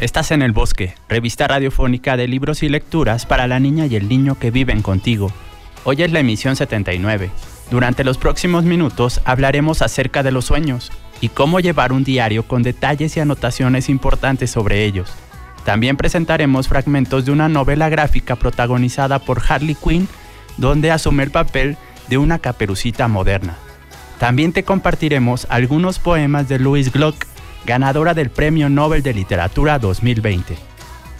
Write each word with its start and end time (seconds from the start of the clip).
Estás 0.00 0.30
en 0.30 0.42
El 0.42 0.52
Bosque, 0.52 0.94
revista 1.08 1.48
radiofónica 1.48 2.16
de 2.16 2.28
libros 2.28 2.62
y 2.62 2.68
lecturas 2.68 3.26
para 3.26 3.46
la 3.46 3.58
niña 3.58 3.86
y 3.86 3.96
el 3.96 4.08
niño 4.08 4.38
que 4.38 4.50
viven 4.50 4.82
contigo. 4.82 5.32
Hoy 5.84 6.02
es 6.02 6.12
la 6.12 6.20
emisión 6.20 6.54
79. 6.54 7.30
Durante 7.70 8.04
los 8.04 8.16
próximos 8.16 8.64
minutos 8.64 9.20
hablaremos 9.24 9.82
acerca 9.82 10.22
de 10.22 10.30
los 10.30 10.44
sueños 10.44 10.92
y 11.20 11.30
cómo 11.30 11.60
llevar 11.60 11.92
un 11.92 12.04
diario 12.04 12.46
con 12.46 12.62
detalles 12.62 13.16
y 13.16 13.20
anotaciones 13.20 13.88
importantes 13.88 14.50
sobre 14.50 14.84
ellos. 14.84 15.12
También 15.64 15.96
presentaremos 15.96 16.68
fragmentos 16.68 17.24
de 17.24 17.32
una 17.32 17.48
novela 17.48 17.88
gráfica 17.88 18.36
protagonizada 18.36 19.18
por 19.18 19.42
Harley 19.46 19.74
Quinn, 19.74 20.08
donde 20.56 20.90
asume 20.92 21.24
el 21.24 21.30
papel 21.30 21.76
de 22.08 22.18
una 22.18 22.38
caperucita 22.38 23.08
moderna. 23.08 23.56
También 24.18 24.52
te 24.52 24.62
compartiremos 24.62 25.46
algunos 25.50 25.98
poemas 25.98 26.48
de 26.48 26.58
Louis 26.58 26.92
Gluck 26.92 27.26
ganadora 27.68 28.14
del 28.14 28.30
Premio 28.30 28.70
Nobel 28.70 29.02
de 29.02 29.12
Literatura 29.12 29.78
2020. 29.78 30.56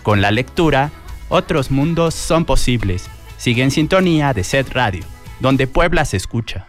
Con 0.02 0.22
la 0.22 0.30
lectura, 0.30 0.90
otros 1.28 1.70
mundos 1.70 2.14
son 2.14 2.46
posibles. 2.46 3.10
Sigue 3.36 3.62
en 3.62 3.70
sintonía 3.70 4.32
de 4.32 4.44
Set 4.44 4.70
Radio, 4.72 5.04
donde 5.40 5.66
Puebla 5.66 6.06
se 6.06 6.16
escucha. 6.16 6.68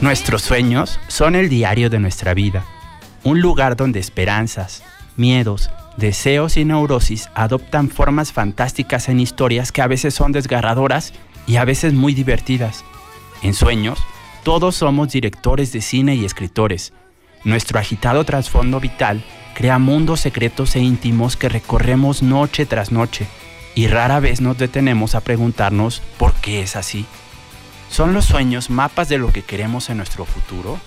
Nuestros 0.00 0.42
sueños 0.42 1.00
son 1.08 1.34
el 1.34 1.48
diario 1.48 1.90
de 1.90 1.98
nuestra 1.98 2.32
vida, 2.32 2.64
un 3.26 3.40
lugar 3.40 3.74
donde 3.74 3.98
esperanzas, 3.98 4.84
miedos, 5.16 5.68
deseos 5.96 6.56
y 6.56 6.64
neurosis 6.64 7.28
adoptan 7.34 7.90
formas 7.90 8.32
fantásticas 8.32 9.08
en 9.08 9.18
historias 9.18 9.72
que 9.72 9.82
a 9.82 9.88
veces 9.88 10.14
son 10.14 10.30
desgarradoras 10.30 11.12
y 11.44 11.56
a 11.56 11.64
veces 11.64 11.92
muy 11.92 12.14
divertidas. 12.14 12.84
En 13.42 13.52
sueños, 13.52 13.98
todos 14.44 14.76
somos 14.76 15.10
directores 15.10 15.72
de 15.72 15.80
cine 15.80 16.14
y 16.14 16.24
escritores. 16.24 16.92
Nuestro 17.42 17.80
agitado 17.80 18.22
trasfondo 18.22 18.78
vital 18.78 19.24
crea 19.56 19.80
mundos 19.80 20.20
secretos 20.20 20.76
e 20.76 20.80
íntimos 20.80 21.36
que 21.36 21.48
recorremos 21.48 22.22
noche 22.22 22.64
tras 22.64 22.92
noche 22.92 23.26
y 23.74 23.88
rara 23.88 24.20
vez 24.20 24.40
nos 24.40 24.56
detenemos 24.56 25.16
a 25.16 25.20
preguntarnos 25.20 26.00
por 26.16 26.32
qué 26.34 26.62
es 26.62 26.76
así. 26.76 27.06
¿Son 27.90 28.14
los 28.14 28.24
sueños 28.24 28.70
mapas 28.70 29.08
de 29.08 29.18
lo 29.18 29.32
que 29.32 29.42
queremos 29.42 29.90
en 29.90 29.96
nuestro 29.96 30.24
futuro? 30.26 30.78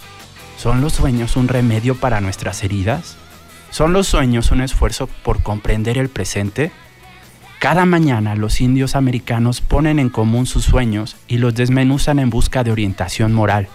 ¿Son 0.59 0.81
los 0.81 0.91
sueños 0.91 1.37
un 1.37 1.47
remedio 1.47 1.95
para 1.95 2.19
nuestras 2.19 2.65
heridas? 2.65 3.15
¿Son 3.69 3.93
los 3.93 4.07
sueños 4.07 4.51
un 4.51 4.59
esfuerzo 4.59 5.07
por 5.07 5.41
comprender 5.41 5.97
el 5.97 6.09
presente? 6.09 6.73
Cada 7.59 7.85
mañana 7.85 8.35
los 8.35 8.59
indios 8.59 8.97
americanos 8.97 9.61
ponen 9.61 9.99
en 9.99 10.09
común 10.09 10.45
sus 10.45 10.65
sueños 10.65 11.15
y 11.29 11.37
los 11.37 11.55
desmenuzan 11.55 12.19
en 12.19 12.29
busca 12.29 12.65
de 12.65 12.73
orientación 12.73 13.31
moral. 13.31 13.69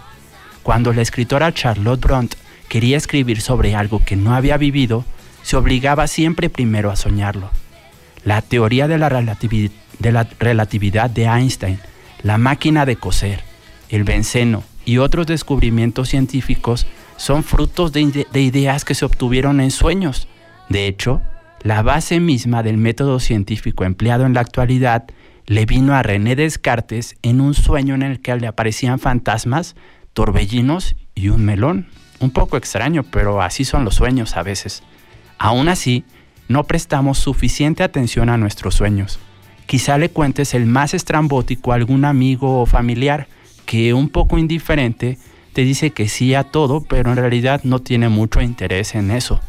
Cuando 0.62 0.92
la 0.92 1.00
escritora 1.00 1.54
Charlotte 1.54 2.02
Bronte 2.02 2.36
quería 2.68 2.98
escribir 2.98 3.40
sobre 3.40 3.74
algo 3.74 4.02
que 4.04 4.16
no 4.16 4.34
había 4.34 4.58
vivido, 4.58 5.06
se 5.42 5.56
obligaba 5.56 6.06
siempre 6.06 6.50
primero 6.50 6.90
a 6.90 6.96
soñarlo. 6.96 7.48
La 8.24 8.42
teoría 8.42 8.88
de 8.88 8.98
la, 8.98 9.08
relatividad 10.38 11.08
de 11.08 11.24
Einstein, 11.24 11.78
la 12.22 12.36
máquina 12.36 12.84
de 12.84 12.96
coser, 12.96 13.42
el 13.88 14.04
benceno 14.04 14.64
y 14.84 14.98
otros 14.98 15.26
descubrimientos 15.26 16.08
científicos 16.08 16.86
son 17.16 17.42
frutos 17.42 17.92
de, 17.92 18.26
ideas 18.34 18.84
que 18.84 18.94
se 18.94 19.04
obtuvieron 19.04 19.60
en 19.60 19.70
sueños. 19.70 20.28
De 20.68 20.86
hecho, 20.86 21.22
la 21.62 21.82
base 21.82 22.20
misma 22.20 22.62
del 22.62 22.76
método 22.76 23.20
científico 23.20 23.84
empleado 23.84 24.26
en 24.26 24.34
la 24.34 24.40
actualidad 24.40 25.04
le 25.46 25.66
vino 25.66 25.94
a 25.94 26.02
René 26.02 26.36
Descartes 26.36 27.16
en 27.22 27.40
un 27.40 27.54
sueño 27.54 27.94
en 27.94 28.02
el 28.02 28.20
que 28.20 28.36
le 28.36 28.46
aparecían 28.46 28.98
fantasmas, 28.98 29.76
torbellinos 30.12 30.96
y 31.14 31.28
un 31.28 31.44
melón. 31.44 31.86
Un 32.20 32.30
poco 32.30 32.56
extraño, 32.56 33.02
pero 33.04 33.42
así 33.42 33.64
son 33.64 33.84
los 33.84 33.96
sueños 33.96 34.36
a 34.36 34.42
veces. 34.42 34.82
Aún 35.38 35.68
así, 35.68 36.04
no 36.48 36.64
prestamos 36.64 37.18
suficiente 37.18 37.82
atención 37.82 38.28
a 38.28 38.36
nuestros 38.36 38.74
sueños. 38.74 39.18
Quizá 39.66 39.98
le 39.98 40.10
cuentes 40.10 40.54
el 40.54 40.66
más 40.66 40.94
estrambótico 40.94 41.72
a 41.72 41.76
algún 41.76 42.04
amigo 42.04 42.60
o 42.60 42.66
familiar 42.66 43.28
que 43.66 43.94
un 43.94 44.08
poco 44.08 44.38
indiferente 44.38 45.18
te 45.52 45.62
dice 45.62 45.90
que 45.90 46.08
sí 46.08 46.34
a 46.34 46.44
todo, 46.44 46.80
pero 46.80 47.10
en 47.10 47.16
realidad 47.16 47.60
no 47.64 47.78
tiene 47.78 48.08
mucho 48.08 48.40
interés 48.40 48.94
en 48.94 49.10
eso. 49.10 49.40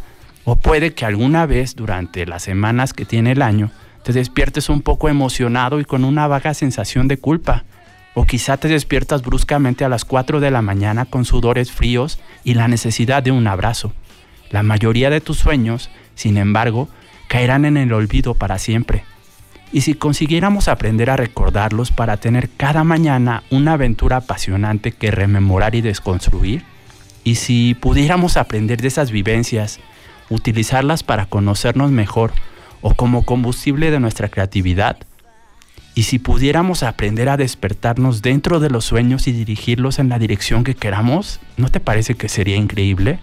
O 0.43 0.55
puede 0.55 0.93
que 0.93 1.05
alguna 1.05 1.45
vez 1.45 1.75
durante 1.75 2.25
las 2.25 2.43
semanas 2.43 2.93
que 2.93 3.05
tiene 3.05 3.31
el 3.31 3.41
año 3.41 3.71
te 4.03 4.13
despiertes 4.13 4.69
un 4.69 4.83
poco 4.83 5.09
emocionado 5.09 5.79
y 5.79 5.85
con 5.85 6.05
una 6.05 6.27
vaga 6.27 6.53
sensación 6.53 7.07
de 7.07 7.17
culpa. 7.17 7.63
O 8.13 8.25
quizá 8.25 8.57
te 8.57 8.67
despiertas 8.67 9.23
bruscamente 9.23 9.83
a 9.83 9.89
las 9.89 10.05
4 10.05 10.39
de 10.39 10.51
la 10.51 10.61
mañana 10.61 11.05
con 11.05 11.25
sudores 11.25 11.71
fríos 11.71 12.19
y 12.43 12.53
la 12.53 12.67
necesidad 12.67 13.23
de 13.23 13.31
un 13.31 13.47
abrazo. 13.47 13.93
La 14.51 14.61
mayoría 14.61 15.09
de 15.09 15.21
tus 15.21 15.39
sueños, 15.39 15.89
sin 16.13 16.37
embargo, 16.37 16.87
caerán 17.27 17.65
en 17.65 17.77
el 17.77 17.91
olvido 17.91 18.35
para 18.35 18.59
siempre. 18.59 19.03
Y 19.71 19.81
si 19.81 19.93
consiguiéramos 19.93 20.67
aprender 20.67 21.09
a 21.09 21.17
recordarlos 21.17 21.91
para 21.91 22.17
tener 22.17 22.49
cada 22.49 22.83
mañana 22.83 23.43
una 23.49 23.73
aventura 23.73 24.17
apasionante 24.17 24.91
que 24.91 25.11
rememorar 25.11 25.75
y 25.75 25.81
desconstruir, 25.81 26.63
y 27.23 27.35
si 27.35 27.73
pudiéramos 27.73 28.37
aprender 28.37 28.81
de 28.81 28.87
esas 28.87 29.11
vivencias, 29.11 29.79
utilizarlas 30.29 31.03
para 31.03 31.25
conocernos 31.25 31.91
mejor 31.91 32.31
o 32.81 32.93
como 32.93 33.23
combustible 33.23 33.91
de 33.91 33.99
nuestra 33.99 34.29
creatividad, 34.29 34.97
y 35.97 36.03
si 36.03 36.19
pudiéramos 36.19 36.83
aprender 36.83 37.29
a 37.29 37.37
despertarnos 37.37 38.21
dentro 38.21 38.59
de 38.59 38.69
los 38.69 38.83
sueños 38.83 39.27
y 39.27 39.31
dirigirlos 39.31 39.97
en 39.97 40.09
la 40.09 40.19
dirección 40.19 40.65
que 40.65 40.75
queramos, 40.75 41.39
¿no 41.55 41.69
te 41.69 41.79
parece 41.79 42.15
que 42.15 42.27
sería 42.27 42.57
increíble? 42.57 43.19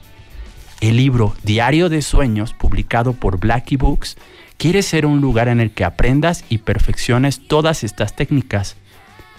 El 0.80 0.96
libro 0.96 1.34
Diario 1.42 1.90
de 1.90 2.00
Sueños, 2.00 2.54
publicado 2.54 3.12
por 3.12 3.38
Blackie 3.38 3.76
Books, 3.76 4.16
Quieres 4.62 4.86
ser 4.86 5.06
un 5.06 5.20
lugar 5.20 5.48
en 5.48 5.58
el 5.58 5.72
que 5.72 5.84
aprendas 5.84 6.44
y 6.48 6.58
perfecciones 6.58 7.48
todas 7.48 7.82
estas 7.82 8.14
técnicas. 8.14 8.76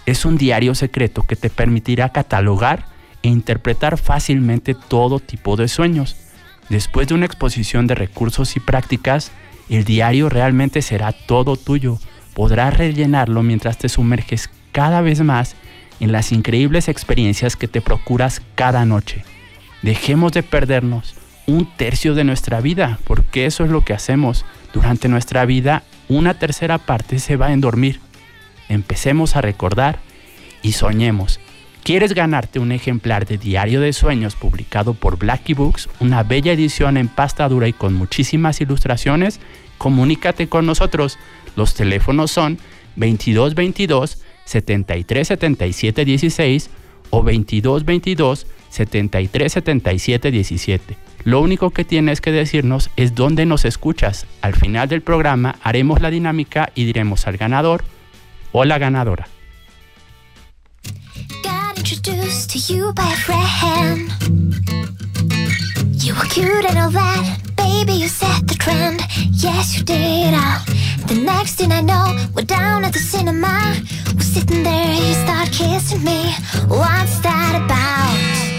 Es 0.05 0.25
un 0.25 0.35
diario 0.35 0.75
secreto 0.75 1.23
que 1.23 1.37
te 1.37 1.49
permitirá 1.49 2.09
catalogar 2.09 2.87
e 3.21 3.29
interpretar 3.29 3.97
fácilmente 3.97 4.75
todo 4.75 5.21
tipo 5.21 5.55
de 5.55 5.69
sueños. 5.69 6.17
Después 6.67 7.07
de 7.07 7.13
una 7.13 7.25
exposición 7.25 7.87
de 7.87 7.95
recursos 7.95 8.57
y 8.57 8.59
prácticas, 8.59 9.31
el 9.69 9.85
diario 9.85 10.27
realmente 10.27 10.81
será 10.81 11.13
todo 11.13 11.55
tuyo. 11.55 11.99
Podrás 12.33 12.75
rellenarlo 12.75 13.43
mientras 13.43 13.77
te 13.77 13.87
sumerges 13.87 14.49
cada 14.73 14.99
vez 14.99 15.21
más 15.21 15.55
en 16.01 16.11
las 16.11 16.33
increíbles 16.33 16.89
experiencias 16.89 17.55
que 17.55 17.69
te 17.69 17.79
procuras 17.79 18.41
cada 18.55 18.83
noche. 18.83 19.23
Dejemos 19.83 20.33
de 20.33 20.43
perdernos 20.43 21.15
un 21.47 21.65
tercio 21.77 22.13
de 22.13 22.25
nuestra 22.25 22.59
vida, 22.59 22.99
porque 23.05 23.45
eso 23.45 23.63
es 23.63 23.69
lo 23.69 23.85
que 23.85 23.93
hacemos 23.93 24.43
durante 24.73 25.07
nuestra 25.07 25.45
vida, 25.45 25.83
una 26.09 26.33
tercera 26.33 26.79
parte 26.79 27.19
se 27.19 27.37
va 27.37 27.53
en 27.53 27.61
dormir. 27.61 27.99
Empecemos 28.67 29.35
a 29.35 29.41
recordar 29.41 29.99
y 30.61 30.73
soñemos. 30.73 31.39
¿Quieres 31.83 32.13
ganarte 32.13 32.59
un 32.59 32.71
ejemplar 32.71 33.25
de 33.25 33.37
Diario 33.37 33.81
de 33.81 33.93
Sueños 33.93 34.35
publicado 34.35 34.93
por 34.93 35.17
Blackie 35.17 35.53
Books, 35.53 35.89
una 35.99 36.23
bella 36.23 36.53
edición 36.53 36.97
en 36.97 37.07
pasta 37.07 37.47
dura 37.49 37.67
y 37.67 37.73
con 37.73 37.93
muchísimas 37.93 38.61
ilustraciones? 38.61 39.39
Comunícate 39.77 40.47
con 40.47 40.65
nosotros. 40.65 41.19
Los 41.55 41.75
teléfonos 41.75 42.31
son 42.31 42.57
2222 42.95 44.23
7377 44.45 46.05
16 46.05 46.69
o 47.09 47.17
2222 47.17 48.47
7377 48.69 50.31
17. 50.31 51.12
Lo 51.25 51.41
único 51.41 51.69
que 51.69 51.85
tienes 51.85 52.19
que 52.21 52.31
decirnos 52.31 52.89
es 52.95 53.15
dónde 53.15 53.45
nos 53.45 53.65
escuchas. 53.65 54.25
Al 54.41 54.55
final 54.55 54.89
del 54.89 55.01
programa 55.01 55.55
haremos 55.63 56.01
la 56.01 56.09
dinámica 56.09 56.71
y 56.75 56.85
diremos 56.85 57.27
al 57.27 57.37
ganador 57.37 57.83
o 58.51 58.65
la 58.65 58.77
ganadora. 58.77 59.27
You 66.03 66.13
were 66.15 66.27
cute 66.27 66.65
and 66.65 66.77
all 66.77 66.91
that, 66.91 67.39
baby, 67.55 67.93
you 67.93 68.09
set 68.09 68.45
the 68.45 68.55
trend. 68.55 69.01
Yes, 69.31 69.77
you 69.77 69.85
did. 69.85 70.33
Uh, 70.33 70.59
the 71.07 71.15
next 71.15 71.55
thing 71.55 71.71
I 71.71 71.79
know, 71.79 72.17
we're 72.35 72.43
down 72.43 72.83
at 72.83 72.91
the 72.91 72.99
cinema. 72.99 73.81
We're 74.13 74.21
sitting 74.21 74.63
there, 74.63 74.93
you 74.95 75.13
start 75.13 75.49
kissing 75.53 76.03
me. 76.03 76.35
What's 76.67 77.19
that 77.21 77.55
about? 77.55 78.52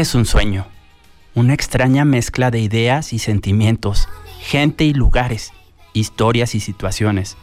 Es 0.00 0.14
un 0.14 0.24
sueño? 0.24 0.66
Una 1.34 1.52
extraña 1.52 2.04
mezcla 2.04 2.50
de 2.50 2.58
ideas 2.58 3.12
y 3.12 3.18
sentimientos, 3.18 4.08
gente 4.40 4.84
y 4.84 4.94
lugares, 4.94 5.52
historias 5.92 6.54
y 6.54 6.60
situaciones. 6.60 7.36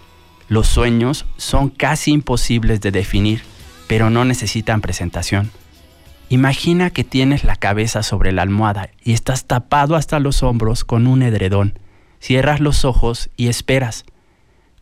Los 0.50 0.68
sueños 0.68 1.26
son 1.38 1.70
casi 1.70 2.12
imposibles 2.12 2.82
de 2.82 2.92
definir, 2.92 3.44
pero 3.88 4.10
no 4.10 4.26
necesitan 4.26 4.82
presentación. 4.82 5.52
Imagina 6.30 6.90
que 6.90 7.04
tienes 7.04 7.44
la 7.44 7.56
cabeza 7.56 8.02
sobre 8.02 8.32
la 8.32 8.42
almohada 8.42 8.90
y 9.04 9.14
estás 9.14 9.46
tapado 9.46 9.96
hasta 9.96 10.20
los 10.20 10.42
hombros 10.42 10.84
con 10.84 11.06
un 11.06 11.22
edredón. 11.22 11.78
Cierras 12.20 12.60
los 12.60 12.86
ojos 12.86 13.30
y 13.38 13.48
esperas. 13.48 14.04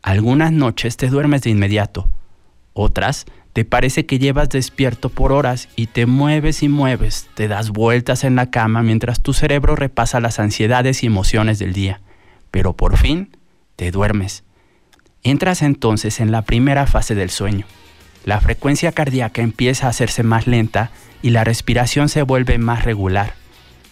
Algunas 0.02 0.52
noches 0.52 0.96
te 0.96 1.10
duermes 1.10 1.42
de 1.42 1.50
inmediato. 1.50 2.10
Otras 2.74 3.26
te 3.56 3.64
parece 3.64 4.06
que 4.06 4.20
llevas 4.20 4.50
despierto 4.50 5.08
por 5.08 5.32
horas 5.32 5.70
y 5.78 5.88
te 5.88 6.06
mueves 6.06 6.62
y 6.62 6.68
mueves, 6.68 7.30
te 7.36 7.48
das 7.48 7.70
vueltas 7.70 8.26
en 8.26 8.36
la 8.36 8.52
cama 8.52 8.84
mientras 8.84 9.24
tu 9.24 9.32
cerebro 9.32 9.78
repasa 9.78 10.20
las 10.20 10.40
ansiedades 10.40 11.04
y 11.04 11.06
emociones 11.06 11.58
del 11.58 11.72
día. 11.72 12.02
Pero 12.52 12.74
por 12.74 12.98
fin 12.98 13.38
te 13.78 13.92
duermes. 13.92 14.44
Entras 15.24 15.62
entonces 15.62 16.20
en 16.20 16.34
la 16.34 16.42
primera 16.42 16.86
fase 16.86 17.16
del 17.16 17.30
sueño. 17.30 17.66
La 18.26 18.42
frecuencia 18.42 18.92
cardíaca 18.92 19.42
empieza 19.42 19.88
a 19.88 19.92
hacerse 19.92 20.22
más 20.22 20.48
lenta 20.48 20.92
y 21.22 21.30
la 21.30 21.46
respiración 21.46 22.10
se 22.10 22.24
vuelve 22.24 22.58
más 22.58 22.84
regular. 22.84 23.36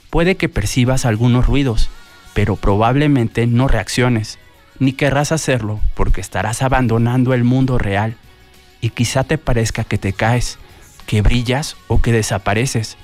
Puede 0.09 0.35
que 0.35 0.49
percibas 0.49 1.05
algunos 1.05 1.47
ruidos, 1.47 1.89
pero 2.33 2.57
probablemente 2.57 3.47
no 3.47 3.69
reacciones, 3.69 4.39
ni 4.79 4.91
querrás 4.91 5.31
hacerlo 5.31 5.79
porque 5.95 6.19
estarás 6.19 6.61
abandonando 6.61 7.33
el 7.33 7.45
mundo 7.45 7.77
real 7.77 8.17
y 8.83 8.89
quizá 8.89 9.23
te 9.23 9.37
parezca 9.37 9.85
que 9.85 9.97
te 9.97 10.11
caes, 10.11 10.59
que 11.05 11.21
brillas 11.21 11.77
o 11.87 12.01
que 12.01 12.11
desapareces. 12.11 12.97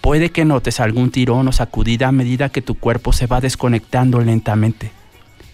Puede 0.00 0.30
que 0.30 0.44
notes 0.44 0.78
algún 0.78 1.10
tirón 1.10 1.48
o 1.48 1.52
sacudida 1.52 2.06
a 2.06 2.12
medida 2.12 2.48
que 2.50 2.62
tu 2.62 2.76
cuerpo 2.76 3.12
se 3.12 3.26
va 3.26 3.40
desconectando 3.40 4.20
lentamente. 4.20 4.92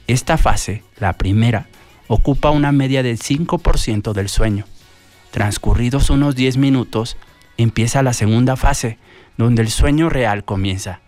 Esta 0.06 0.36
fase, 0.36 0.82
la 0.98 1.14
primera, 1.14 1.68
ocupa 2.06 2.50
una 2.50 2.70
media 2.70 3.02
del 3.02 3.18
5% 3.18 4.12
del 4.12 4.28
sueño. 4.28 4.66
Transcurridos 5.30 6.10
unos 6.10 6.36
10 6.36 6.58
minutos, 6.58 7.16
empieza 7.56 8.02
la 8.02 8.12
segunda 8.12 8.56
fase, 8.56 8.98
donde 9.38 9.62
el 9.62 9.70
sueño 9.70 10.10
real 10.10 10.44
comienza. 10.44 11.00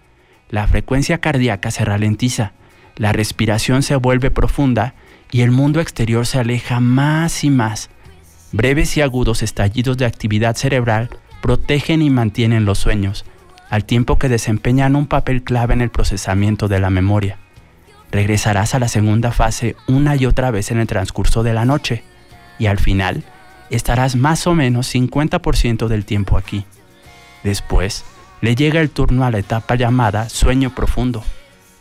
La 0.49 0.67
frecuencia 0.67 1.19
cardíaca 1.19 1.71
se 1.71 1.85
ralentiza, 1.85 2.55
la 2.97 3.13
respiración 3.13 3.83
se 3.83 3.97
vuelve 3.97 4.31
profunda 4.31 4.95
y 5.31 5.43
el 5.43 5.51
mundo 5.51 5.81
exterior 5.81 6.27
se 6.27 6.39
aleja 6.39 6.81
más 6.81 7.45
y 7.45 7.51
más. 7.51 7.91
Breves 8.57 8.97
y 8.97 9.01
agudos 9.01 9.43
estallidos 9.43 9.97
de 9.97 10.07
actividad 10.07 10.55
cerebral 10.55 11.11
protegen 11.43 12.03
y 12.03 12.09
mantienen 12.09 12.65
los 12.65 12.79
sueños, 12.79 13.25
al 13.69 13.85
tiempo 13.85 14.17
que 14.17 14.29
desempeñan 14.29 14.95
un 14.95 15.09
papel 15.09 15.43
clave 15.43 15.75
en 15.75 15.81
el 15.81 15.91
procesamiento 15.91 16.69
de 16.69 16.79
la 16.79 16.89
memoria. 16.89 17.37
Regresarás 18.13 18.77
a 18.77 18.79
la 18.79 18.87
segunda 18.87 19.33
fase 19.33 19.75
una 19.89 20.15
y 20.15 20.25
otra 20.25 20.53
vez 20.53 20.71
en 20.71 20.79
el 20.79 20.87
transcurso 20.87 21.43
de 21.43 21.53
la 21.53 21.65
noche 21.65 22.05
y 22.61 22.67
al 22.67 22.79
final 22.79 23.25
estarás 23.71 24.15
más 24.15 24.47
o 24.47 24.55
menos 24.55 24.95
50% 24.95 25.89
del 25.89 26.05
tiempo 26.05 26.39
aquí. 26.39 26.65
Después, 27.43 28.05
le 28.41 28.55
llega 28.55 28.81
el 28.81 28.91
turno 28.91 29.25
a 29.25 29.33
la 29.33 29.39
etapa 29.39 29.75
llamada 29.75 30.29
sueño 30.29 30.73
profundo. 30.77 31.25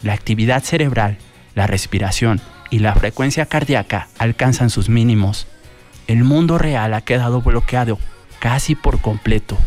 La 0.02 0.14
actividad 0.14 0.64
cerebral, 0.64 1.20
la 1.54 1.68
respiración 1.68 2.42
y 2.72 2.80
la 2.80 2.96
frecuencia 2.96 3.46
cardíaca 3.46 4.08
alcanzan 4.18 4.72
sus 4.72 4.90
mínimos. 4.90 5.46
El 6.08 6.26
mundo 6.26 6.58
real 6.58 6.94
ha 6.94 7.02
quedado 7.02 7.42
bloqueado 7.42 7.98
casi 8.40 8.76
por 8.76 9.00
completo. 9.00 9.58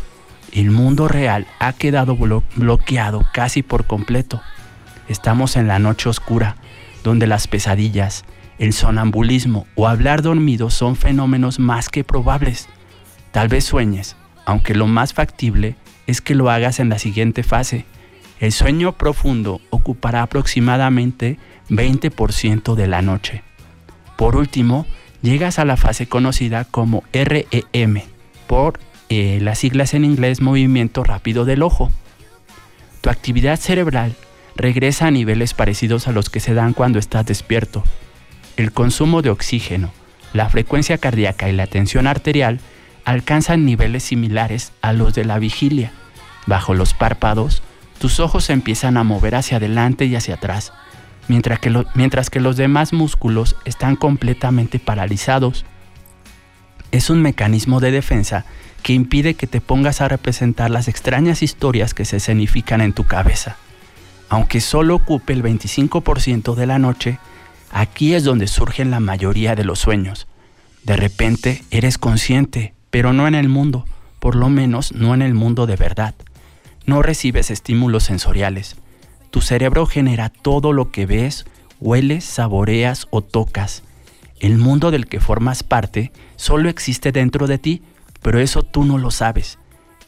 El 0.53 0.71
mundo 0.71 1.09
real 1.09 1.47
ha 1.59 1.73
quedado 1.73 2.17
bloqueado 2.17 3.23
casi 3.33 3.63
por 3.63 3.87
completo. 3.87 4.43
Estamos 5.09 5.57
en 5.57 5.67
la 5.67 5.79
noche 5.79 6.11
oscura, 6.11 6.57
donde 7.03 7.27
las 7.27 7.49
pesadillas, 7.49 8.25
el 8.59 8.75
sonambulismo 8.75 9.67
o 9.77 9.89
hablar 9.89 10.21
dormido 10.21 10.69
son 10.69 10.97
fenómenos 10.97 11.59
más 11.59 11.89
que 11.89 12.05
probables. 12.05 12.69
Tal 13.33 13.49
vez 13.49 13.65
sueñes, 13.65 14.17
aunque 14.45 14.75
lo 14.75 14.87
más 14.87 15.15
factible 15.15 15.77
es 16.07 16.21
que 16.21 16.35
lo 16.35 16.51
hagas 16.51 16.81
en 16.81 16.91
la 16.91 16.99
siguiente 16.99 17.43
fase. 17.45 17.87
El 18.41 18.53
sueño 18.53 18.93
profundo 18.93 19.63
ocupará 19.71 20.23
aproximadamente 20.23 21.39
20% 21.71 22.75
de 22.75 22.87
la 22.87 23.01
noche. 23.01 23.43
Por 24.17 24.37
último, 24.37 24.87
llegas 25.27 25.59
a 25.59 25.65
la 25.65 25.77
fase 25.77 26.07
conocida 26.07 26.65
como 26.65 27.03
REM, 27.13 28.03
por 28.47 28.79
eh, 29.09 29.41
las 29.43 29.59
siglas 29.59 29.93
en 29.93 30.05
inglés 30.05 30.41
Movimiento 30.41 31.03
Rápido 31.03 31.45
del 31.45 31.65
Ojo. 31.65 31.91
Tu 33.01 33.11
actividad 33.11 33.59
cerebral 33.59 34.15
regresa 34.55 35.09
a 35.09 35.11
niveles 35.11 35.53
parecidos 35.53 36.07
a 36.07 36.13
los 36.13 36.31
que 36.31 36.39
se 36.39 36.55
dan 36.55 36.75
cuando 36.75 37.01
estás 37.01 37.27
despierto, 37.27 37.83
el 38.57 38.71
consumo 38.71 39.21
de 39.21 39.31
oxígeno, 39.31 39.91
la 40.33 40.49
frecuencia 40.49 40.97
cardíaca 40.97 41.49
y 41.49 41.53
la 41.53 41.67
tensión 41.67 42.07
arterial 42.07 42.61
alcanzan 43.05 43.65
niveles 43.65 44.05
similares 44.05 44.73
a 44.81 44.93
los 44.93 45.13
de 45.13 45.25
la 45.25 45.41
vigilia. 45.41 45.93
Bajo 46.47 46.73
los 46.73 46.95
párpados, 46.95 47.63
tus 47.99 48.21
ojos 48.21 48.49
empiezan 48.49 48.97
a 48.97 49.03
mover 49.03 49.35
hacia 49.35 49.57
adelante 49.57 50.05
y 50.05 50.15
hacia 50.15 50.37
atrás, 50.37 50.73
mientras 51.29 51.59
que, 51.59 51.85
mientras 51.95 52.31
que 52.31 52.41
los 52.41 52.57
demás 52.57 52.93
músculos 52.93 53.57
están 53.65 53.97
completamente 53.97 54.79
paralizados. 54.79 55.65
Es 56.93 57.11
un 57.11 57.23
mecanismo 57.23 57.81
de 57.81 57.91
defensa 57.91 58.45
que 58.83 58.93
impide 58.93 59.35
que 59.35 59.47
te 59.47 59.61
pongas 59.61 60.01
a 60.01 60.09
representar 60.09 60.71
las 60.71 60.89
extrañas 60.89 61.43
historias 61.43 61.95
que 61.95 62.05
se 62.05 62.19
escenifican 62.19 62.81
en 62.81 62.93
tu 62.93 63.05
cabeza. 63.05 63.57
Aunque 64.29 64.61
solo 64.61 64.97
ocupe 64.97 65.33
el 65.33 65.43
25% 65.43 66.55
de 66.55 66.67
la 66.67 66.79
noche, 66.79 67.19
Aquí 67.71 68.15
es 68.15 68.25
donde 68.25 68.47
surgen 68.47 68.91
la 68.91 69.01
mayoría 69.01 69.55
de 69.55 69.65
los 69.65 69.81
sueños. 69.81 70.27
De 70.85 70.97
repente 70.97 71.63
eres 71.71 71.99
consciente, 71.99 72.75
pero 72.91 73.13
no 73.13 73.27
en 73.27 73.35
el 73.35 73.49
mundo, 73.49 73.85
por 74.19 74.37
lo 74.37 74.49
menos 74.49 74.93
no 74.93 75.15
en 75.15 75.23
el 75.23 75.35
mundo 75.35 75.67
de 75.67 75.77
verdad. 75.77 76.15
No 76.87 77.03
recibes 77.03 77.51
estímulos 77.51 78.05
sensoriales. 78.05 78.77
Tu 79.37 79.43
cerebro 79.43 79.85
genera 79.85 80.31
todo 80.31 80.73
lo 80.73 80.91
que 80.91 81.05
ves, 81.05 81.45
hueles, 81.79 82.25
saboreas 82.25 83.07
o 83.11 83.21
tocas. 83.21 83.83
El 84.41 84.57
mundo 84.57 84.91
del 84.91 85.09
que 85.09 85.21
formas 85.21 85.63
parte 85.63 86.11
solo 86.37 86.71
existe 86.71 87.13
dentro 87.13 87.47
de 87.47 87.59
ti, 87.59 87.83
pero 88.23 88.41
eso 88.41 88.63
tú 88.63 88.85
no 88.85 88.97
lo 88.97 89.11
sabes. 89.11 89.59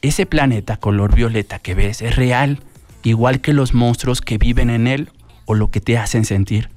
Ese 0.01 0.25
planeta 0.25 0.79
color 0.79 1.15
violeta 1.15 1.59
que 1.59 1.75
ves 1.75 2.01
es 2.01 2.17
real, 2.17 2.61
igual 3.03 3.43
que 3.43 3.53
los 3.53 3.75
monstruos 3.75 4.23
que 4.23 4.39
viven 4.39 4.71
en 4.71 4.87
él 4.87 5.11
o 5.45 5.53
lo 5.53 5.71
que 5.71 5.83
te 5.83 5.99
hacen 5.99 6.25
sentir 6.25 6.71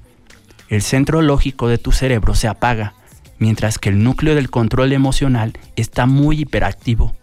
el 0.68 0.82
centro 0.82 1.22
lógico 1.22 1.68
de 1.68 1.78
tu 1.78 1.90
cerebro 1.90 2.34
se 2.34 2.48
apaga, 2.48 2.92
mientras 3.38 3.78
que 3.78 3.88
el 3.88 4.02
núcleo 4.02 4.34
del 4.34 4.50
control 4.50 4.92
emocional 4.92 5.54
está 5.74 6.04
muy 6.04 6.40
hiperactivo. 6.40 7.14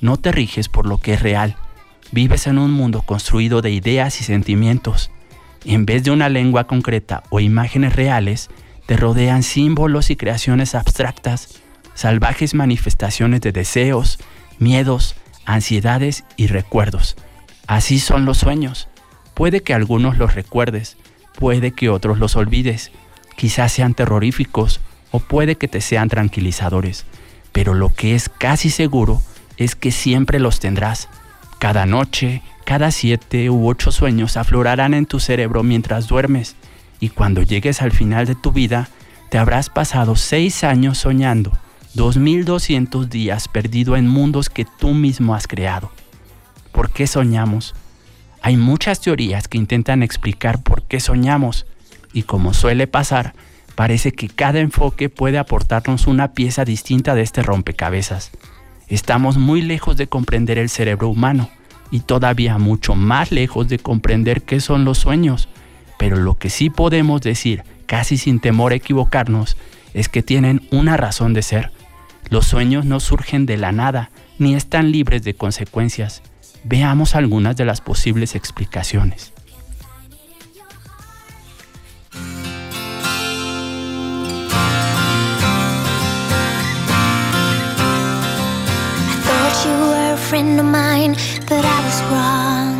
No 0.00 0.18
te 0.18 0.30
riges 0.30 0.68
por 0.68 0.86
lo 0.86 0.98
que 0.98 1.14
es 1.14 1.22
real. 1.22 1.56
Vives 2.10 2.46
en 2.46 2.58
un 2.58 2.70
mundo 2.72 3.02
construido 3.02 3.60
de 3.60 3.70
ideas 3.70 4.20
y 4.20 4.24
sentimientos. 4.24 5.10
En 5.64 5.84
vez 5.84 6.04
de 6.04 6.10
una 6.10 6.28
lengua 6.28 6.66
concreta 6.66 7.22
o 7.28 7.40
imágenes 7.40 7.94
reales, 7.94 8.48
te 8.86 8.96
rodean 8.96 9.42
símbolos 9.42 10.08
y 10.08 10.16
creaciones 10.16 10.74
abstractas, 10.74 11.60
salvajes 11.94 12.54
manifestaciones 12.54 13.42
de 13.42 13.52
deseos, 13.52 14.18
miedos, 14.58 15.16
ansiedades 15.44 16.24
y 16.36 16.46
recuerdos. 16.46 17.16
Así 17.66 17.98
son 17.98 18.24
los 18.24 18.38
sueños. 18.38 18.88
Puede 19.34 19.62
que 19.62 19.74
algunos 19.74 20.16
los 20.16 20.34
recuerdes, 20.34 20.96
puede 21.38 21.72
que 21.72 21.90
otros 21.90 22.18
los 22.18 22.36
olvides, 22.36 22.90
quizás 23.36 23.72
sean 23.72 23.92
terroríficos 23.94 24.80
o 25.10 25.20
puede 25.20 25.56
que 25.56 25.68
te 25.68 25.80
sean 25.80 26.08
tranquilizadores, 26.08 27.04
pero 27.52 27.74
lo 27.74 27.92
que 27.92 28.14
es 28.14 28.28
casi 28.28 28.70
seguro 28.70 29.22
es 29.58 29.74
que 29.74 29.92
siempre 29.92 30.40
los 30.40 30.60
tendrás. 30.60 31.08
Cada 31.58 31.86
noche, 31.86 32.42
cada 32.64 32.92
siete 32.92 33.50
u 33.50 33.68
ocho 33.68 33.90
sueños 33.90 34.36
aflorarán 34.36 34.94
en 34.94 35.06
tu 35.06 35.18
cerebro 35.18 35.64
mientras 35.64 36.06
duermes 36.06 36.54
y 37.00 37.08
cuando 37.08 37.42
llegues 37.42 37.82
al 37.82 37.90
final 37.90 38.26
de 38.26 38.36
tu 38.36 38.52
vida, 38.52 38.88
te 39.28 39.38
habrás 39.38 39.68
pasado 39.68 40.14
seis 40.14 40.62
años 40.62 40.98
soñando, 40.98 41.52
2200 41.94 43.10
días 43.10 43.48
perdido 43.48 43.96
en 43.96 44.06
mundos 44.06 44.50
que 44.50 44.66
tú 44.78 44.94
mismo 44.94 45.34
has 45.34 45.48
creado. 45.48 45.90
¿Por 46.70 46.90
qué 46.90 47.06
soñamos? 47.06 47.74
Hay 48.40 48.56
muchas 48.56 49.00
teorías 49.00 49.48
que 49.48 49.58
intentan 49.58 50.04
explicar 50.04 50.62
por 50.62 50.82
qué 50.82 51.00
soñamos 51.00 51.66
y 52.12 52.22
como 52.22 52.54
suele 52.54 52.86
pasar, 52.86 53.34
parece 53.74 54.12
que 54.12 54.28
cada 54.28 54.60
enfoque 54.60 55.08
puede 55.08 55.38
aportarnos 55.38 56.06
una 56.06 56.34
pieza 56.34 56.64
distinta 56.64 57.16
de 57.16 57.22
este 57.22 57.42
rompecabezas. 57.42 58.30
Estamos 58.88 59.36
muy 59.36 59.62
lejos 59.62 59.96
de 59.96 60.06
comprender 60.06 60.58
el 60.58 60.68
cerebro 60.68 61.08
humano 61.08 61.50
y 61.90 62.00
todavía 62.00 62.58
mucho 62.58 62.94
más 62.94 63.32
lejos 63.32 63.68
de 63.68 63.78
comprender 63.78 64.42
qué 64.42 64.60
son 64.60 64.84
los 64.84 64.98
sueños, 64.98 65.48
pero 65.98 66.16
lo 66.16 66.34
que 66.34 66.50
sí 66.50 66.70
podemos 66.70 67.20
decir, 67.20 67.64
casi 67.86 68.16
sin 68.16 68.40
temor 68.40 68.72
a 68.72 68.76
equivocarnos, 68.76 69.56
es 69.94 70.08
que 70.08 70.22
tienen 70.22 70.66
una 70.70 70.96
razón 70.96 71.34
de 71.34 71.42
ser. 71.42 71.72
Los 72.30 72.46
sueños 72.46 72.84
no 72.84 73.00
surgen 73.00 73.46
de 73.46 73.56
la 73.56 73.72
nada, 73.72 74.10
ni 74.38 74.54
están 74.54 74.92
libres 74.92 75.22
de 75.22 75.34
consecuencias 75.34 76.22
veamos 76.64 77.14
algunas 77.14 77.56
de 77.56 77.64
las 77.64 77.80
posibles 77.80 78.34
explicaciones. 78.34 79.32
Friend 90.28 90.60
of 90.60 90.66
mine, 90.66 91.14
but 91.48 91.64
I 91.64 91.78
was 91.86 91.98
wrong. 92.12 92.76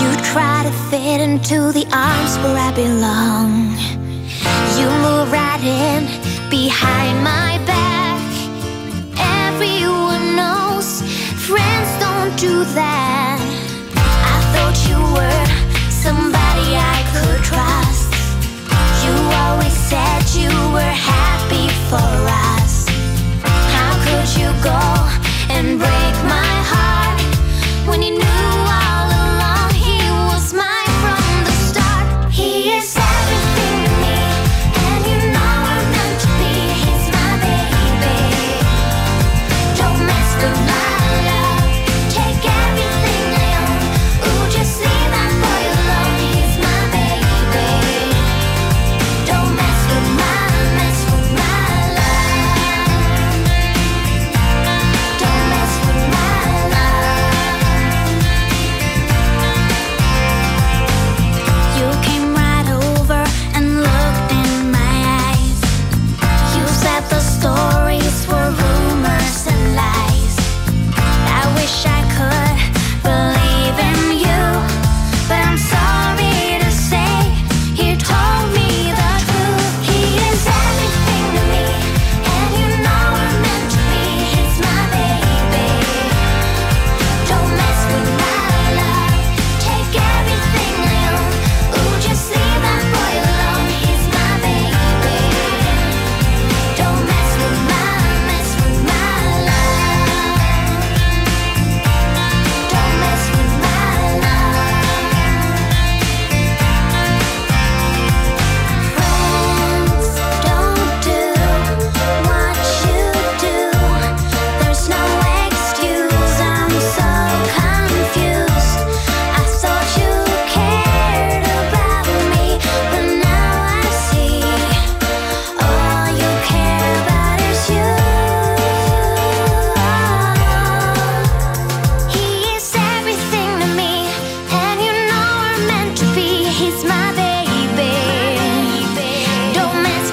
You 0.00 0.08
try 0.32 0.62
to 0.64 0.72
fit 0.88 1.20
into 1.20 1.72
the 1.72 1.84
arms 1.92 2.38
where 2.38 2.56
I 2.56 2.72
belong. 2.74 3.76
You 4.78 4.88
move 5.04 5.30
right 5.30 5.62
in 5.62 6.06
behind 6.48 7.22
my 7.22 7.60
back. 7.66 8.22
Everyone 9.44 10.36
knows 10.40 11.02
friends 11.48 11.90
don't 12.00 12.34
do 12.40 12.64
that. 12.80 13.38
I 14.34 14.38
thought 14.52 14.78
you 14.88 15.00
were 15.16 15.44
somebody 15.90 16.80
I 16.96 16.98
could 17.12 17.40
trust. 17.44 18.08
You 19.04 19.14
always 19.44 19.76
said 19.90 20.20
you 20.32 20.48
were 20.72 20.96
happy 21.12 21.68
for 21.90 22.10
us. 22.56 22.88
How 23.74 23.92
could 24.06 24.28
you 24.40 24.50
go? 24.64 24.99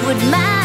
would 0.08 0.16
mind. 0.30 0.57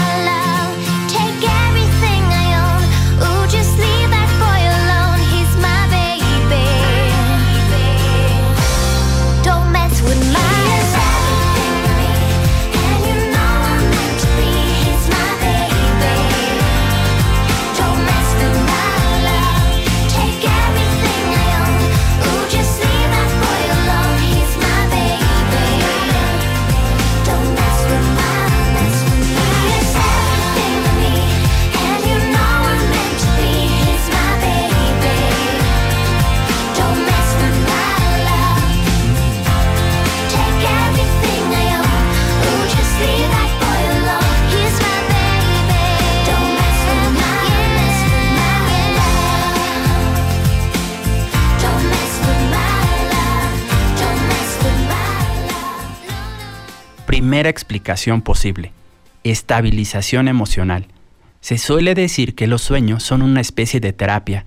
Posible. 58.22 58.72
Estabilización 59.24 60.28
emocional. 60.28 60.88
Se 61.42 61.58
suele 61.58 61.96
decir 61.96 62.36
que 62.36 62.48
los 62.48 62.62
sueños 62.62 63.04
son 63.04 63.22
una 63.22 63.42
especie 63.42 63.80
de 63.80 63.94
terapia, 63.94 64.46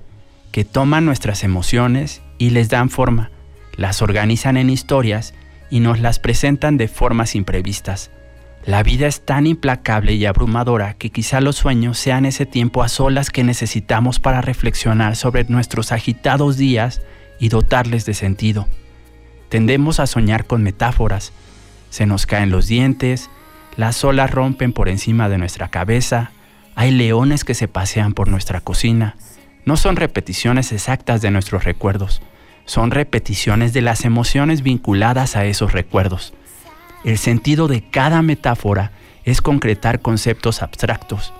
que 0.53 0.64
toman 0.64 1.05
nuestras 1.05 1.44
emociones 1.44 2.22
y 2.38 2.51
les 2.51 2.68
dan 2.68 2.88
forma, 2.88 3.31
las 3.77 4.01
organizan 4.01 4.57
en 4.57 4.70
historias 4.70 5.35
y 5.70 5.81
nos 5.81 6.01
las 6.01 6.18
presentan 6.18 6.77
de 6.79 6.88
formas 6.88 7.35
imprevistas. 7.35 8.11
La 8.64 8.83
vida 8.83 9.07
es 9.07 9.25
tan 9.25 9.46
implacable 9.46 10.14
y 10.14 10.27
abrumadora 10.27 10.94
que 10.94 11.11
quizá 11.11 11.40
los 11.40 11.57
sueños 11.57 11.99
sean 11.99 12.25
ese 12.27 12.46
tiempo 12.46 12.83
a 12.83 12.88
solas 12.88 13.31
que 13.31 13.44
necesitamos 13.44 14.18
para 14.18 14.40
reflexionar 14.40 15.14
sobre 15.14 15.44
nuestros 15.44 15.92
agitados 15.92 16.57
días 16.57 17.01
y 17.38 17.49
dotarles 17.49 18.07
de 18.07 18.14
sentido. 18.14 18.66
Tendemos 19.49 20.01
a 20.01 20.07
soñar 20.07 20.46
con 20.46 20.62
metáforas. 20.62 21.33
Se 21.97 22.05
nos 22.05 22.27
caen 22.27 22.51
los 22.51 22.67
dientes, 22.67 23.31
las 23.75 24.05
olas 24.05 24.31
rompen 24.31 24.75
por 24.75 24.91
encima 24.91 25.31
de 25.31 25.39
nuestra 25.39 25.69
cabeza, 25.69 26.31
hay 26.75 26.91
leones 26.91 27.43
que 27.43 27.55
se 27.55 27.69
pasean 27.69 28.13
por 28.13 28.29
nuestra 28.29 28.61
cocina. 28.61 29.17
No 29.65 29.79
son 29.79 29.97
repeticiones 29.97 30.73
exactas 30.73 31.23
de 31.23 31.31
nuestros 31.31 31.65
recuerdos, 31.65 32.21
son 32.67 32.91
repeticiones 32.91 33.73
de 33.73 33.81
las 33.81 34.05
emociones 34.05 34.63
vinculadas 34.63 35.37
a 35.37 35.47
esos 35.47 35.73
recuerdos. 35.73 36.35
El 37.03 37.17
sentido 37.17 37.67
de 37.67 37.89
cada 37.89 38.21
metáfora 38.21 38.93
es 39.25 39.41
concretar 39.41 40.03
conceptos 40.03 40.61
abstractos. 40.61 41.33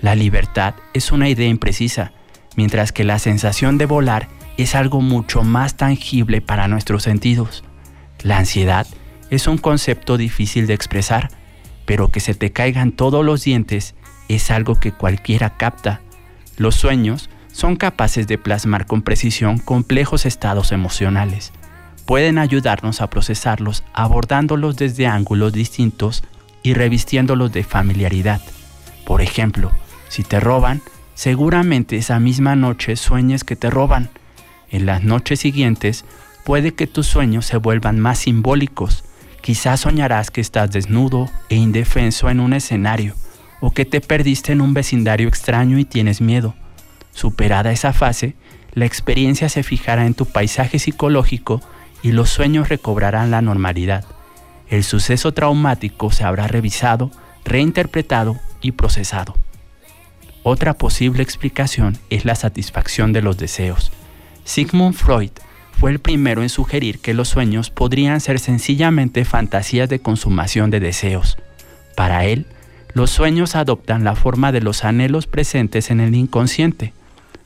La 0.00 0.16
libertad 0.16 0.74
es 0.92 1.12
una 1.12 1.28
idea 1.28 1.46
imprecisa, 1.46 2.10
mientras 2.56 2.90
que 2.90 3.04
la 3.04 3.20
sensación 3.20 3.78
de 3.78 3.86
volar 3.86 4.26
es 4.56 4.74
algo 4.74 5.02
mucho 5.02 5.44
más 5.44 5.76
tangible 5.76 6.40
para 6.40 6.66
nuestros 6.66 7.04
sentidos. 7.04 7.62
La 8.24 8.38
ansiedad 8.38 8.88
es 9.30 9.46
un 9.46 9.58
concepto 9.58 10.16
difícil 10.16 10.66
de 10.66 10.74
expresar, 10.74 11.30
pero 11.86 12.08
que 12.08 12.20
se 12.20 12.34
te 12.34 12.52
caigan 12.52 12.92
todos 12.92 13.24
los 13.24 13.44
dientes 13.44 13.94
es 14.28 14.50
algo 14.50 14.78
que 14.78 14.92
cualquiera 14.92 15.56
capta. 15.56 16.00
Los 16.56 16.74
sueños 16.74 17.30
son 17.52 17.76
capaces 17.76 18.26
de 18.26 18.38
plasmar 18.38 18.86
con 18.86 19.02
precisión 19.02 19.58
complejos 19.58 20.26
estados 20.26 20.72
emocionales. 20.72 21.52
Pueden 22.06 22.38
ayudarnos 22.38 23.00
a 23.00 23.08
procesarlos 23.08 23.84
abordándolos 23.92 24.76
desde 24.76 25.06
ángulos 25.06 25.52
distintos 25.52 26.22
y 26.62 26.74
revistiéndolos 26.74 27.52
de 27.52 27.64
familiaridad. 27.64 28.40
Por 29.04 29.22
ejemplo, 29.22 29.70
si 30.08 30.22
te 30.22 30.40
roban, 30.40 30.82
seguramente 31.14 31.96
esa 31.96 32.18
misma 32.20 32.56
noche 32.56 32.96
sueñes 32.96 33.44
que 33.44 33.56
te 33.56 33.70
roban. 33.70 34.10
En 34.70 34.86
las 34.86 35.02
noches 35.02 35.40
siguientes 35.40 36.04
puede 36.44 36.74
que 36.74 36.86
tus 36.86 37.06
sueños 37.06 37.46
se 37.46 37.56
vuelvan 37.56 37.98
más 37.98 38.20
simbólicos. 38.20 39.04
Quizás 39.40 39.80
soñarás 39.80 40.30
que 40.30 40.40
estás 40.40 40.70
desnudo 40.70 41.30
e 41.48 41.56
indefenso 41.56 42.28
en 42.28 42.40
un 42.40 42.52
escenario 42.52 43.14
o 43.60 43.70
que 43.70 43.84
te 43.84 44.00
perdiste 44.00 44.52
en 44.52 44.60
un 44.60 44.74
vecindario 44.74 45.28
extraño 45.28 45.78
y 45.78 45.84
tienes 45.84 46.20
miedo. 46.20 46.54
Superada 47.12 47.72
esa 47.72 47.92
fase, 47.92 48.34
la 48.72 48.86
experiencia 48.86 49.48
se 49.48 49.62
fijará 49.62 50.06
en 50.06 50.14
tu 50.14 50.26
paisaje 50.26 50.78
psicológico 50.78 51.60
y 52.02 52.12
los 52.12 52.30
sueños 52.30 52.68
recobrarán 52.68 53.30
la 53.30 53.42
normalidad. 53.42 54.04
El 54.68 54.84
suceso 54.84 55.32
traumático 55.32 56.12
se 56.12 56.24
habrá 56.24 56.46
revisado, 56.46 57.10
reinterpretado 57.44 58.38
y 58.60 58.72
procesado. 58.72 59.34
Otra 60.42 60.74
posible 60.74 61.22
explicación 61.22 61.98
es 62.08 62.24
la 62.24 62.34
satisfacción 62.34 63.12
de 63.12 63.20
los 63.20 63.36
deseos. 63.36 63.90
Sigmund 64.44 64.94
Freud 64.94 65.32
fue 65.78 65.90
el 65.90 65.98
primero 65.98 66.42
en 66.42 66.48
sugerir 66.48 66.98
que 66.98 67.14
los 67.14 67.28
sueños 67.28 67.70
podrían 67.70 68.20
ser 68.20 68.38
sencillamente 68.38 69.24
fantasías 69.24 69.88
de 69.88 70.00
consumación 70.00 70.70
de 70.70 70.80
deseos. 70.80 71.38
Para 71.96 72.26
él, 72.26 72.46
los 72.92 73.10
sueños 73.10 73.56
adoptan 73.56 74.04
la 74.04 74.14
forma 74.14 74.52
de 74.52 74.60
los 74.60 74.84
anhelos 74.84 75.26
presentes 75.26 75.90
en 75.90 76.00
el 76.00 76.14
inconsciente. 76.14 76.92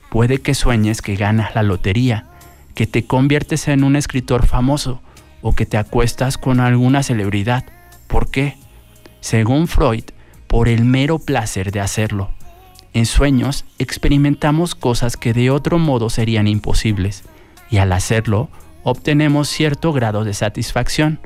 Puede 0.09 0.41
que 0.41 0.53
sueñes 0.53 1.01
que 1.01 1.15
ganas 1.15 1.55
la 1.55 1.63
lotería, 1.63 2.25
que 2.73 2.87
te 2.87 3.05
conviertes 3.05 3.67
en 3.67 3.83
un 3.83 3.95
escritor 3.95 4.45
famoso 4.45 5.01
o 5.41 5.53
que 5.53 5.65
te 5.65 5.77
acuestas 5.77 6.37
con 6.37 6.59
alguna 6.59 7.03
celebridad. 7.03 7.65
¿Por 8.07 8.31
qué? 8.31 8.57
Según 9.21 9.67
Freud, 9.67 10.03
por 10.47 10.67
el 10.67 10.83
mero 10.83 11.19
placer 11.19 11.71
de 11.71 11.79
hacerlo. 11.79 12.31
En 12.93 13.05
sueños 13.05 13.65
experimentamos 13.77 14.73
cosas 14.73 15.17
que 15.17 15.33
de 15.33 15.51
otro 15.51 15.79
modo 15.79 16.09
serían 16.09 16.47
imposibles 16.47 17.23
y 17.75 17.77
al 17.77 17.91
hacerlo 17.91 18.47
obtenemos 18.83 19.49
cierto 19.49 19.91
grado 19.91 20.23
de 20.23 20.33
satisfacción. 20.33 21.19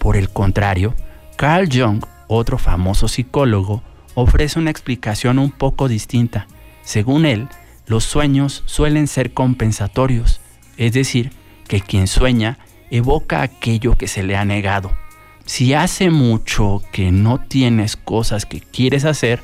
Por 0.00 0.16
el 0.16 0.28
contrario, 0.28 0.92
Carl 1.36 1.68
Jung, 1.72 2.04
otro 2.26 2.58
famoso 2.58 3.06
psicólogo, 3.06 3.84
ofrece 4.14 4.58
una 4.58 4.72
explicación 4.72 5.38
un 5.38 5.52
poco 5.52 5.86
distinta. 5.86 6.48
Según 6.82 7.26
él, 7.26 7.46
los 7.86 8.02
sueños 8.02 8.64
suelen 8.66 9.06
ser 9.06 9.32
compensatorios, 9.32 10.40
es 10.76 10.94
decir, 10.94 11.30
que 11.68 11.80
quien 11.80 12.08
sueña 12.08 12.58
evoca 12.90 13.42
aquello 13.42 13.96
que 13.96 14.08
se 14.08 14.24
le 14.24 14.36
ha 14.36 14.44
negado. 14.44 14.90
Si 15.44 15.74
hace 15.74 16.10
mucho 16.10 16.82
que 16.90 17.12
no 17.12 17.38
tienes 17.38 17.94
cosas 17.94 18.46
que 18.46 18.60
quieres 18.60 19.04
hacer, 19.04 19.40